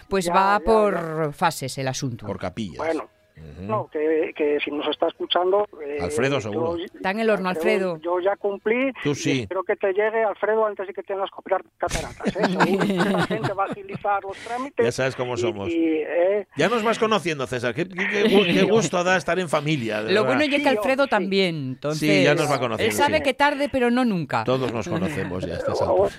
[0.07, 2.27] pues Ya, va ya, por fases el asunto.
[2.27, 2.77] Por capillas.
[2.77, 3.09] Bueno,
[3.61, 5.67] no, que, que si nos está escuchando...
[5.85, 6.77] eh, Alfredo, yo- seguro.
[6.77, 7.97] Está en el horno, Alfredo.
[7.99, 8.91] Yo ya cumplí.
[9.03, 9.41] Tú sí.
[9.41, 12.35] Espero que te llegue, Alfredo, antes de que tengas que operar cataratas.
[12.35, 12.45] ¿eh?
[12.45, 14.85] Seguro que la gente va a agilizar los trámites.
[14.85, 15.69] Ya sabes cómo somos.
[15.69, 15.75] y,
[16.07, 17.73] eh, Ya nos vas conociendo, César.
[17.73, 20.03] Qué, qué- qué gu- qué gusto da estar en familia.
[20.03, 20.37] de Lo verdad.
[20.37, 21.55] bueno es que Alfredo también.
[21.55, 23.23] Entonces, Sí, ya nos va conociendo, Él sabe sí.
[23.23, 24.43] que tarde, pero no nunca.
[24.43, 26.09] Todos nos conocemos ya a estas Bueno.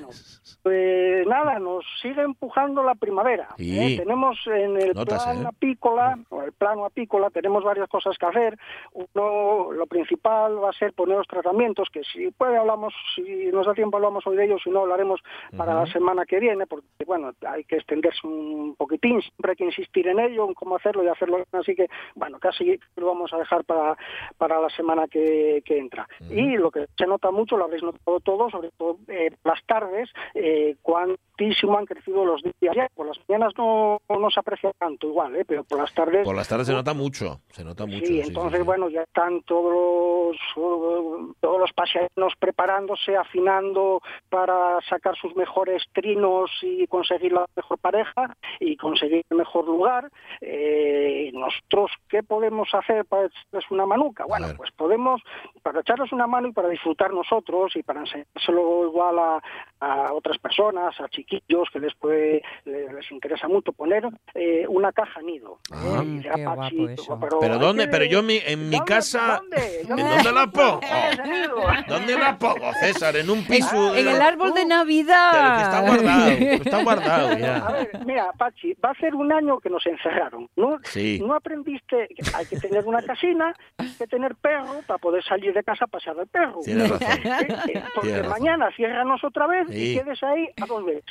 [0.63, 3.49] Pues nada, nos sigue empujando la primavera.
[3.57, 3.79] Sí.
[3.79, 3.97] ¿eh?
[3.99, 5.47] Tenemos en el Notas, plan ¿eh?
[5.49, 8.59] apícola, o el plano apícola, tenemos varias cosas que hacer.
[8.93, 13.67] Uno, lo principal va a ser poner los tratamientos, que si puede hablamos, si nos
[13.67, 15.21] da tiempo hablamos hoy de ellos, si no hablaremos
[15.57, 19.65] para la semana que viene, porque bueno, hay que extenderse un poquitín, siempre hay que
[19.65, 23.39] insistir en ello, en cómo hacerlo y hacerlo así que bueno, casi lo vamos a
[23.39, 23.97] dejar para,
[24.39, 26.09] para la semana que, que entra.
[26.31, 30.11] Y lo que se nota mucho, lo habréis notado todo, sobre todo eh, las tardes,
[30.35, 32.75] eh, cuantísimo han crecido los días.
[32.75, 36.25] Ya, por las mañanas no, no se aprecia tanto igual, eh, pero por las tardes...
[36.25, 37.41] Por las tardes se nota mucho.
[37.51, 37.99] Se nota mucho.
[38.07, 38.67] Sí, sí, entonces, sí, sí.
[38.67, 45.85] bueno, ya están todos los, uh, todos los paseanos preparándose, afinando para sacar sus mejores
[45.93, 50.11] trinos y conseguir la mejor pareja y conseguir el mejor lugar.
[50.41, 54.25] Eh, nosotros, ¿qué podemos hacer para echarles una manuca?
[54.27, 55.23] Bueno, pues podemos,
[55.63, 59.43] para echarles una mano y para disfrutar nosotros y para enseñárselo igual a,
[59.81, 64.93] a otras personas, a chiquillos que les puede les, les interesa mucho, poner eh, una
[64.93, 65.59] caja nido.
[65.73, 66.03] Ah.
[66.03, 67.19] Y dice, qué "Apache, eso.
[67.21, 67.85] pero ¿Pero dónde?
[67.85, 69.41] que- Pero yo en mi, en mi casa...
[69.53, 70.81] ¿En dónde la pongo?
[71.89, 73.17] ¿Dónde la pongo, César?
[73.17, 73.95] En un piso...
[73.95, 75.57] En de- el árbol de Pero Navidad.
[75.57, 77.69] que está guardado, está guardado A ya.
[77.71, 80.49] ver, mira, Pachi, va a ser un año que nos encerraron.
[80.57, 80.79] ¿no?
[80.85, 81.21] Sí.
[81.25, 85.53] no aprendiste que hay que tener una casina, hay que tener perro para poder salir
[85.53, 86.61] de casa a pasear al perro.
[86.65, 87.07] Tienes razón.
[87.27, 88.43] Eh, eh, Porque Tienes razón.
[88.43, 89.93] mañana ciérranos otra vez Sí.
[89.93, 91.05] y quedes ahí a dos veces.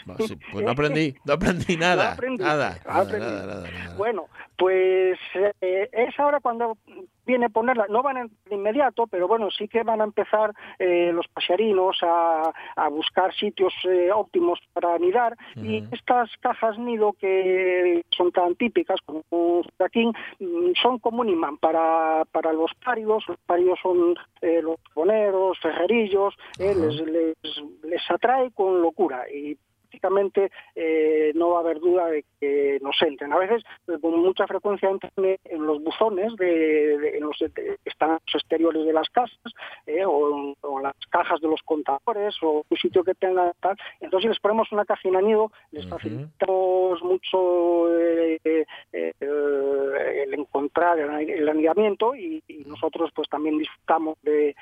[0.51, 2.05] Pues no aprendí, no aprendí nada.
[2.05, 3.25] No aprendí, Nada, no nada, aprendí.
[3.27, 3.95] nada, nada, nada.
[3.97, 4.25] Bueno,
[4.57, 5.51] pues eh,
[5.91, 6.77] es ahora cuando
[7.25, 11.27] viene ponerla, no van de inmediato, pero bueno, sí que van a empezar eh, los
[11.27, 15.35] pasearinos a, a buscar sitios eh, óptimos para anidar.
[15.55, 20.05] Y estas cajas nido que son tan típicas como aquí
[20.39, 25.59] mm, son como un imán para, para los páridos, los páridos son eh, los boneros,
[25.59, 27.35] ferrerillos, eh, les, les,
[27.83, 29.23] les atrae con locura.
[29.29, 29.57] Y
[29.99, 33.31] prácticamente eh, no va a haber duda de que nos entren.
[33.33, 37.51] A veces, eh, con mucha frecuencia, entran en los buzones de, de- en los, de-
[37.51, 39.37] que están en los exteriores de las casas
[39.85, 43.77] eh, o, o en las cajas de los contadores o un sitio que tenga tal.
[44.01, 51.49] Entonces, si les ponemos una caja inanido, les facilitamos mucho eh, el encontrar el, el
[51.49, 54.55] anidamiento y, y nosotros pues también disfrutamos de,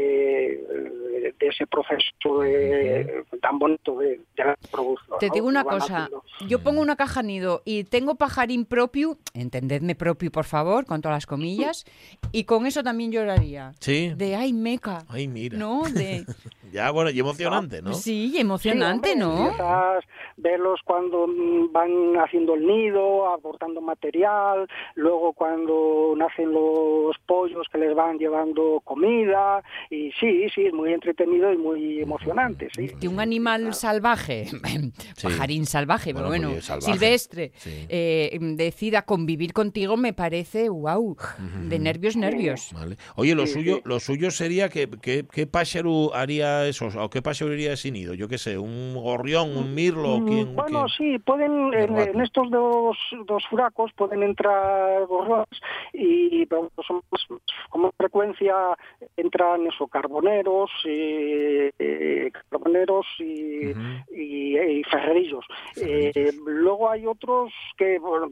[0.00, 5.18] de, de ese proceso de- tan bonito de, de la producción.
[5.18, 5.34] Te ¿no?
[5.34, 6.22] digo una cosa, haciendo.
[6.48, 11.16] yo pongo una caja nido y tengo pajarín propio, entendedme propio por favor, con todas
[11.16, 11.84] las comillas,
[12.32, 13.72] y con eso también lloraría.
[13.80, 14.12] Sí.
[14.16, 15.04] De ay meca.
[15.08, 15.56] Ay, mira.
[15.58, 16.24] No, de
[16.72, 17.94] Ya, bueno, y emocionante, ¿no?
[17.94, 20.00] sí, emocionante, Sí, hombre, ¿no?
[20.36, 21.26] verlos cuando
[21.72, 28.80] van haciendo el nido, aportando material, luego cuando nacen los pollos que les van llevando
[28.84, 32.86] comida, y sí, sí, es muy entretenido y muy emocionante, sí.
[33.00, 34.46] Que un animal salvaje,
[35.22, 37.86] pajarín salvaje, pero Bueno, salvaje, silvestre, sí.
[37.88, 41.16] eh, decida convivir contigo, me parece, wow,
[41.68, 42.70] de nervios, nervios.
[42.72, 42.96] Vale.
[43.16, 43.82] Oye, lo Sí, suyo, sí.
[43.84, 46.86] lo suyo sería que, que, ¿qué pájaro haría eso?
[46.98, 48.14] ¿O qué pájaro iría ese nido?
[48.14, 50.54] Yo qué sé, un gorrión, un mirlo, Mm, ¿quién?
[50.56, 51.16] Bueno, quién?
[51.16, 55.48] sí, pueden en, estos dos, dos furacos pueden entrar gorriones
[55.92, 58.54] y pero son más- con más frecuencia
[59.16, 63.72] entran carboneros, eh, eh, carboneros y,
[64.12, 65.44] y, y ferrerillos.
[65.76, 68.30] Eh, luego hay otros que bueno,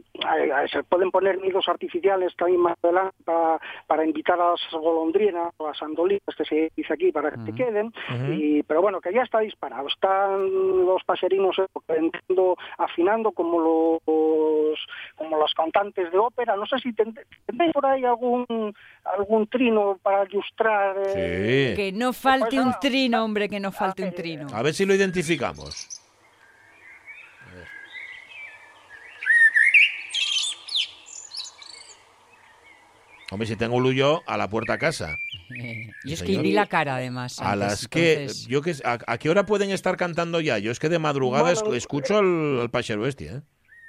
[0.70, 5.66] se pueden poner nidos artificiales también más adelante para, para invitar a las golondrinas o
[5.66, 7.92] a las andolinas que se dice aquí para que se queden.
[8.32, 9.88] Y, pero bueno, que ya está disparado.
[9.88, 10.48] Están
[10.86, 11.56] los paserinos
[12.78, 14.78] afinando como los
[15.16, 16.56] como los cantantes de ópera.
[16.56, 18.46] No sé si tend- tendréis por ahí algún
[19.04, 20.96] algún trino para ilustrar.
[20.98, 21.18] eh, Sí.
[21.76, 24.46] Que no falte un trino, hombre, que no falte un trino.
[24.52, 25.88] A ver si lo identificamos.
[33.30, 35.18] Hombre, si tengo luyo a la puerta a casa.
[36.04, 37.38] Y es que vi la cara, además.
[37.40, 40.58] A las que, entonces- yo que a, a qué hora pueden estar cantando ya?
[40.58, 43.40] Yo es que de madrugada Bueno, escucho al, al Pachero este, ¿eh?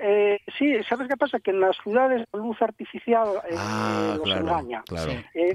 [0.01, 1.39] Eh, sí, ¿sabes qué pasa?
[1.39, 4.81] Que en las ciudades la luz artificial eh, Ah, los claro, engaña.
[4.87, 5.53] claro, Eh,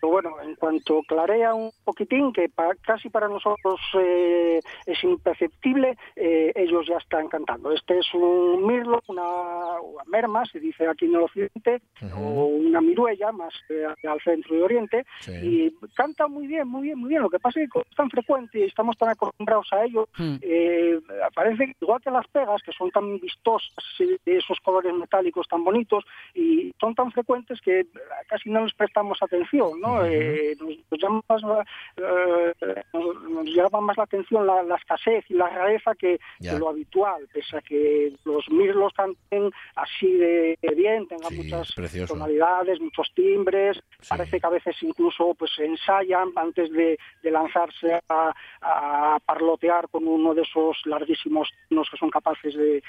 [0.00, 5.96] Pero bueno, en cuanto clarea un poquitín, que pa- casi para nosotros eh, es imperceptible,
[6.16, 7.72] eh, ellos ya están cantando.
[7.72, 9.22] Este es un mirlo, una,
[9.80, 11.80] una merma, se dice aquí en el occidente,
[12.16, 15.04] o una miruella, más eh, el centro y oriente,
[15.44, 17.22] y canta muy bien, muy bien, muy bien.
[17.22, 20.08] Lo que pasa es que es tan frecuente y estamos tan acostumbrados a ello,
[20.42, 20.98] eh,
[21.34, 25.46] parece que igual que las pegas, que son tan vistosas, eh, de esos colores metálicos
[25.48, 26.04] tan bonitos,
[26.34, 27.86] y son tan frecuentes que
[28.28, 30.04] casi no les prestamos atención, ¿no?
[30.04, 31.66] Eh, nos, nos llama más, la-
[31.96, 36.18] eh, nos, nos llama más la atención la, la escasez y la rareza que,
[36.52, 41.72] que lo habitual, pese a que los mirlos canten así de bien, tengan muchas
[42.08, 48.00] tonalidades, muchos timbres, parece que a veces incluso pues se ensayan antes de, de lanzarse
[48.08, 52.82] a, a parlotear con uno de esos larguísimos tonos que son capaces de,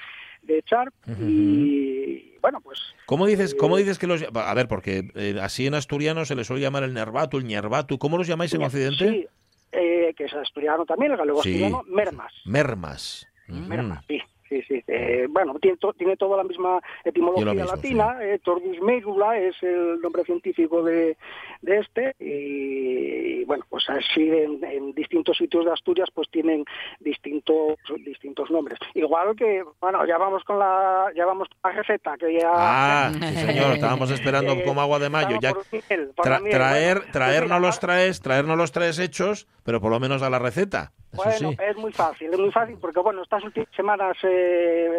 [0.44, 4.24] de echar y bueno pues ¿Cómo dices, cómo dices que los...
[4.34, 8.00] A ver, porque eh, así en asturiano se le suele llamar el nervatu, el ñerbatu.
[8.00, 9.08] ¿Cómo los llamáis en Occidente?
[9.10, 9.28] sí,
[9.72, 11.50] eh, que es asturiano también, el galego Sí.
[11.50, 12.34] asturiano, mermas.
[12.46, 13.28] Mermas.
[13.48, 14.20] Mermas, sí.
[14.48, 14.84] Sí, sí.
[14.88, 18.18] Eh, bueno, tiene, to- tiene toda la misma etimología mismo, latina.
[18.22, 21.18] eh, Tordus merula es el nombre científico de,
[21.62, 22.16] de este.
[22.20, 26.64] Y, bueno, pues así en, en distintos sitios de Asturias pues tienen
[27.00, 27.76] distintos
[28.06, 28.78] distintos nombres.
[28.94, 33.12] Igual que, bueno, ya vamos con la ya vamos con la receta que ya Ah,
[33.14, 35.38] sí señor, estábamos esperando Eh, como agua de mayo.
[35.42, 36.54] Ya por miel, por la tra- miel.
[36.56, 40.40] traer, Bueno, traernos los traes, traernos los traes hechos, pero por lo menos a la
[40.40, 40.92] receta.
[41.14, 41.58] Eso Bueno, sí.
[41.70, 44.35] es muy fácil, es muy fácil porque bueno, estas últimas semanas eh,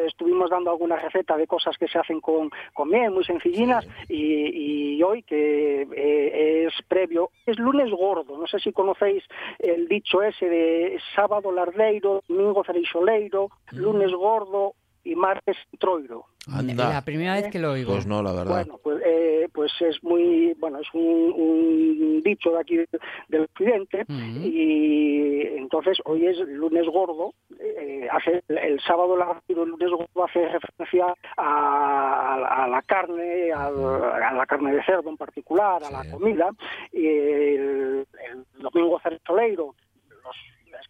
[0.06, 4.94] estuvimos dando alguna receta de cosas que se hacen con, con miel, muy sencillinas, y,
[4.96, 9.24] y hoy que eh, es previo, es lunes gordo, no sé si conocéis
[9.58, 13.78] el dicho ese de sábado lardeiro, domingo cereixoleiro, Mm.
[13.78, 14.74] lunes gordo
[15.06, 16.24] y martes troiro.
[16.52, 16.90] Anda.
[16.92, 17.92] La primera vez que lo oigo.
[17.94, 18.52] Pues no, la verdad.
[18.64, 22.76] Bueno, pues, eh, pues es muy, bueno, es un, un dicho de aquí
[23.28, 24.04] del occidente
[24.44, 30.48] y entonces hoy es lunes gordo, eh, hace el sábado largo, el lunes gordo hace
[30.48, 36.08] referencia a, a la carne, al- a la carne de cerdo en particular, a la
[36.10, 36.50] comida,
[36.92, 39.74] y el, el domingo certoleiro,
[40.08, 40.36] los,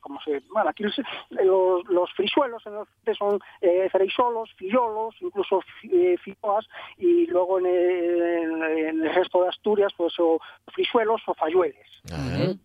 [0.06, 6.16] como se, bueno, aquí los, los frisuelos en el son eh, freisolos, fillolos, incluso eh,
[6.98, 10.38] y luego en el, en el resto de Asturias, pues o
[10.72, 11.88] frisuelos o fallueles.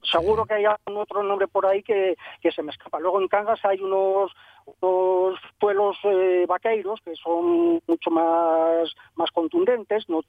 [0.03, 2.99] Seguro que hay algún otro nombre por ahí que, que se me escapa.
[2.99, 4.31] Luego en Cangas hay unos
[4.79, 10.21] unos suelos eh, vaqueiros que son mucho más más contundentes, no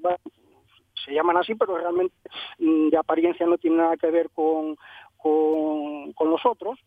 [0.00, 0.16] bueno,
[1.04, 2.14] se llaman así, pero realmente
[2.58, 4.76] mm, de apariencia no tiene nada que ver con
[5.22, 6.78] con, con los otros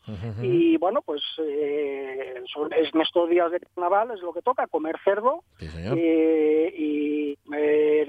[0.42, 5.44] y bueno pues eh, en estos días de carnaval es lo que toca comer cerdo
[5.58, 5.98] señor.
[5.98, 8.06] eh, y eh,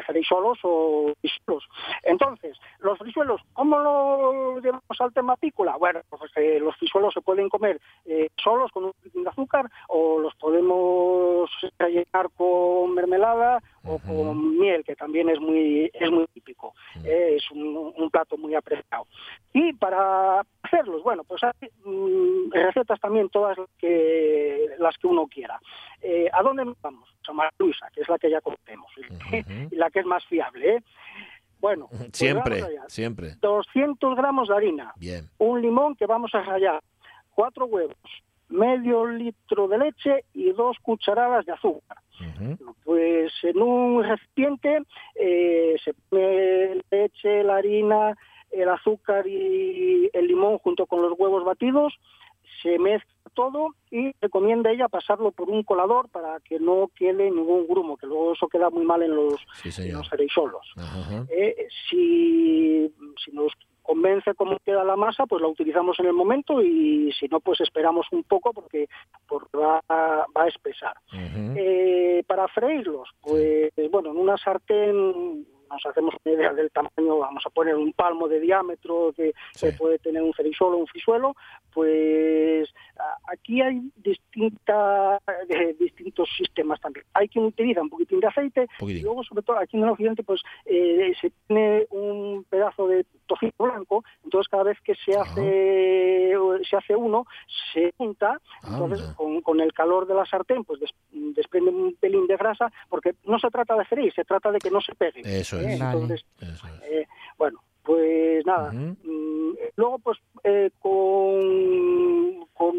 [0.62, 1.64] o frisuelos.
[2.02, 5.76] Entonces, los frisuelos, ¿cómo lo llevamos al tema apícola?
[5.76, 9.70] Bueno, pues eh, los frisuelos se pueden comer eh, solos con un poquitín de azúcar
[9.88, 16.26] o los podemos rellenar con mermelada o con miel, que también es muy es muy
[16.28, 16.74] típico.
[17.04, 19.06] Eh, es un, un plato muy apreciado.
[19.52, 25.26] Y para hacerlos, bueno, pues hay mm, recetas también todas las que, las que uno
[25.26, 25.60] quiera.
[26.00, 27.08] Eh, ¿A dónde nos vamos?
[27.28, 28.90] A María Luisa, que es la que ya conocemos
[29.70, 30.76] y la que es más fiable.
[30.76, 30.82] ¿eh?
[31.60, 33.36] Bueno, pues Siempre, siempre.
[33.40, 35.30] 200 gramos de harina, Bien.
[35.38, 36.82] un limón que vamos a rallar,
[37.34, 37.96] cuatro huevos,
[38.48, 41.98] medio litro de leche y dos cucharadas de azúcar.
[42.84, 44.82] Pues en un recipiente
[45.14, 48.16] eh, se pone leche, la harina,
[48.50, 51.94] el azúcar y el limón junto con los huevos batidos,
[52.62, 57.66] se mezcla todo y recomienda ella pasarlo por un colador para que no quede ningún
[57.66, 60.08] grumo, que luego eso queda muy mal en los, Sí, en los.
[61.28, 62.92] Eh, si,
[63.22, 63.52] si nos
[63.84, 67.60] convence cómo queda la masa, pues la utilizamos en el momento y si no, pues
[67.60, 68.88] esperamos un poco porque,
[69.28, 70.94] porque va, a- va a espesar.
[71.56, 77.42] Eh, para freírlos, pues bueno, en una sartén nos hacemos una idea del tamaño, vamos
[77.46, 79.32] a poner un palmo de diámetro que,
[79.70, 81.34] que puede tener un frisolo o un frisuelo,
[81.72, 82.72] pues
[83.30, 87.04] aquí hay distintas, eh, distintos sistemas también.
[87.14, 88.66] Hay quien utiliza un poquitín de aceite
[88.98, 93.04] y luego sobre todo aquí en el occidente pues eh, se tiene un pedazo de
[93.26, 96.34] tocino blanco, entonces cada vez que se hace
[96.68, 97.26] se hace uno
[97.72, 102.26] se junta, entonces con, con el calor de la sartén pues des- desprende un pelín
[102.26, 105.24] de grasa porque no se trata de freír, se trata de que no se peguen.
[105.26, 105.74] Eso ¿eh?
[105.74, 105.80] es.
[105.94, 106.24] Entonces,
[106.84, 107.06] eh,
[107.38, 108.72] bueno, pues nada.
[108.72, 112.74] Mm, luego, pues eh, con, con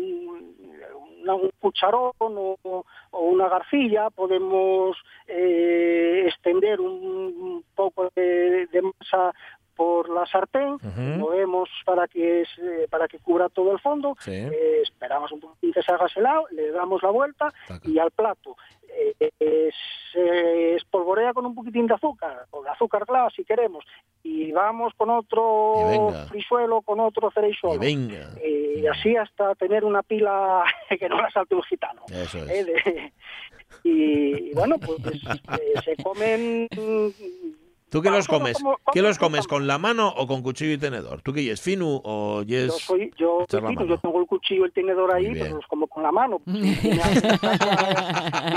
[1.24, 4.96] una- un cucharón o, o una garcilla podemos
[5.28, 9.34] eh, extender un poco de, de masa
[9.76, 10.78] por la sartén,
[11.18, 14.32] movemos para que se- para que cubra todo el fondo, Sí.
[14.32, 17.54] eh, esperamos un poquito que se haga ese lado, le damos la vuelta
[17.84, 18.56] y al plato
[18.98, 19.70] eh, eh,
[20.14, 23.84] se espolvorea con un poquitín de azúcar, o de azúcar glass si queremos,
[24.24, 25.74] y vamos con otro
[26.30, 27.76] frisuelo, con otro cerezuelo.
[27.76, 28.30] Y venga.
[28.42, 30.64] Eh, y así hasta tener una pila
[31.00, 32.04] que no la salte un gitano.
[32.10, 32.50] Eso es.
[32.50, 33.14] Eh, de-
[33.84, 35.00] y, bueno, pues
[35.60, 36.68] eh, se comen...
[37.96, 38.58] ¿Tú qué los Como- comes?
[38.58, 39.48] como- ¿Qué los comes?
[39.48, 41.22] ¿Con la mano o con cuchillo y tenedor?
[41.22, 42.74] ¿Tú qué es fino o Yo yes?
[42.80, 43.86] soy, yo, mano?
[43.86, 46.42] yo tengo el cuchillo y el tenedor ahí, pero los como con la mano.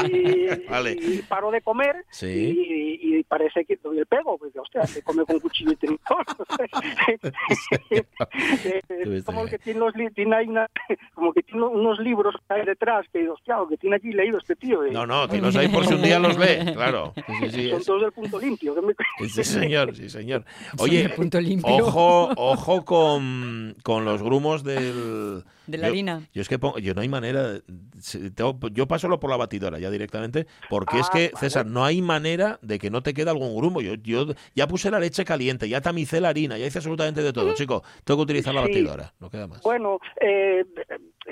[0.08, 0.96] y, Vale.
[1.00, 2.98] y paro de comer Sí.
[3.06, 6.00] y, y parece que doy el pego, porque hostia, se come con cuchillo y tenedor.
[9.24, 10.66] Como el que tiene los tiene ahí una,
[11.14, 14.38] como que tiene unos libros que hay detrás que hostia, lo que tiene aquí leído
[14.38, 14.84] este tío.
[14.84, 14.90] eh.
[14.90, 17.12] No, no, los ahí por si un día los lee, claro.
[17.14, 18.74] Sí, sí, sí, Son es- todos del punto limpio.
[18.74, 18.94] que me-
[19.34, 20.44] Sí, señor, sí, señor.
[20.78, 21.76] Oye, punto limpio.
[21.76, 25.44] ojo, ojo con, con los grumos del...
[25.66, 26.22] De la yo- harina.
[26.32, 27.60] Yo es que pongo- yo no hay manera,
[28.34, 31.36] tengo- yo paso por la batidora ya directamente, porque es Ah, que, vale.
[31.40, 33.80] César, no hay manera de que no te quede algún grumo.
[33.82, 37.32] Yo, yo ya puse la leche caliente, ya tamicé la harina, ya hice absolutamente de
[37.34, 37.82] todo, chico.
[38.04, 39.60] Tengo que utilizar la batidora, no queda más.
[39.62, 40.64] Bueno, eh,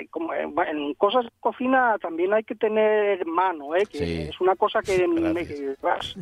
[0.07, 3.85] como en en cosas de cocina también hay que tener mano, ¿eh?
[3.85, 4.21] que Sí.
[4.29, 6.15] es una cosa que, me- que vas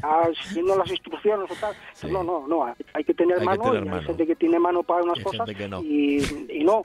[0.47, 1.76] siguiendo las instrucciones o tal.
[2.11, 4.59] No, no, no, hay, que tener Hay que mano tener y hay gente que tiene
[4.59, 5.82] mano para unas Hay cosas que no.
[5.84, 6.84] y, y no.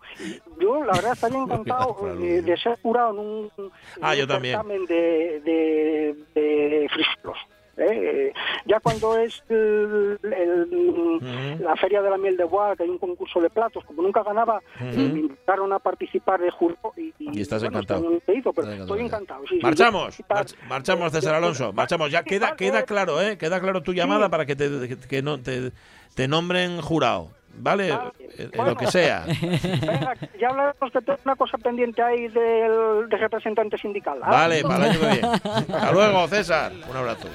[0.59, 5.41] Yo, la verdad, estaría encantado eh, de ser jurado en un, Ah, yo certamen de,
[5.45, 7.39] de, de frisolos.
[7.81, 8.33] ¿Eh?
[8.67, 12.99] Ya cuando es el- el- la Feria de la Miel de Bois, que hay un
[12.99, 17.41] concurso de platos, como nunca ganaba, eh, me invitaron a participar de jurado y, Y
[17.41, 18.13] estás bueno, encantado.
[18.27, 19.43] he ido, pero estoy encantado encantado.
[19.49, 19.61] sí, sí.
[19.63, 22.11] Marchamos, march- marchamos, César Alonso, marchamos.
[22.11, 23.37] Ya queda, queda claro, ¿eh?
[23.39, 25.73] Queda claro tu llamada para que te, que, que no, te,
[26.15, 27.29] te nombren jurado,
[27.59, 27.89] ¿vale?
[28.39, 29.25] En- en lo que sea.
[29.43, 34.19] Venga, ya hablaremos que tengo una cosa pendiente ahí del, del representante sindical.
[34.23, 34.31] ¿ah?
[34.31, 35.29] Vale, para el año que viene.
[35.75, 36.73] Hasta luego, César.
[36.89, 37.29] Un abrazo.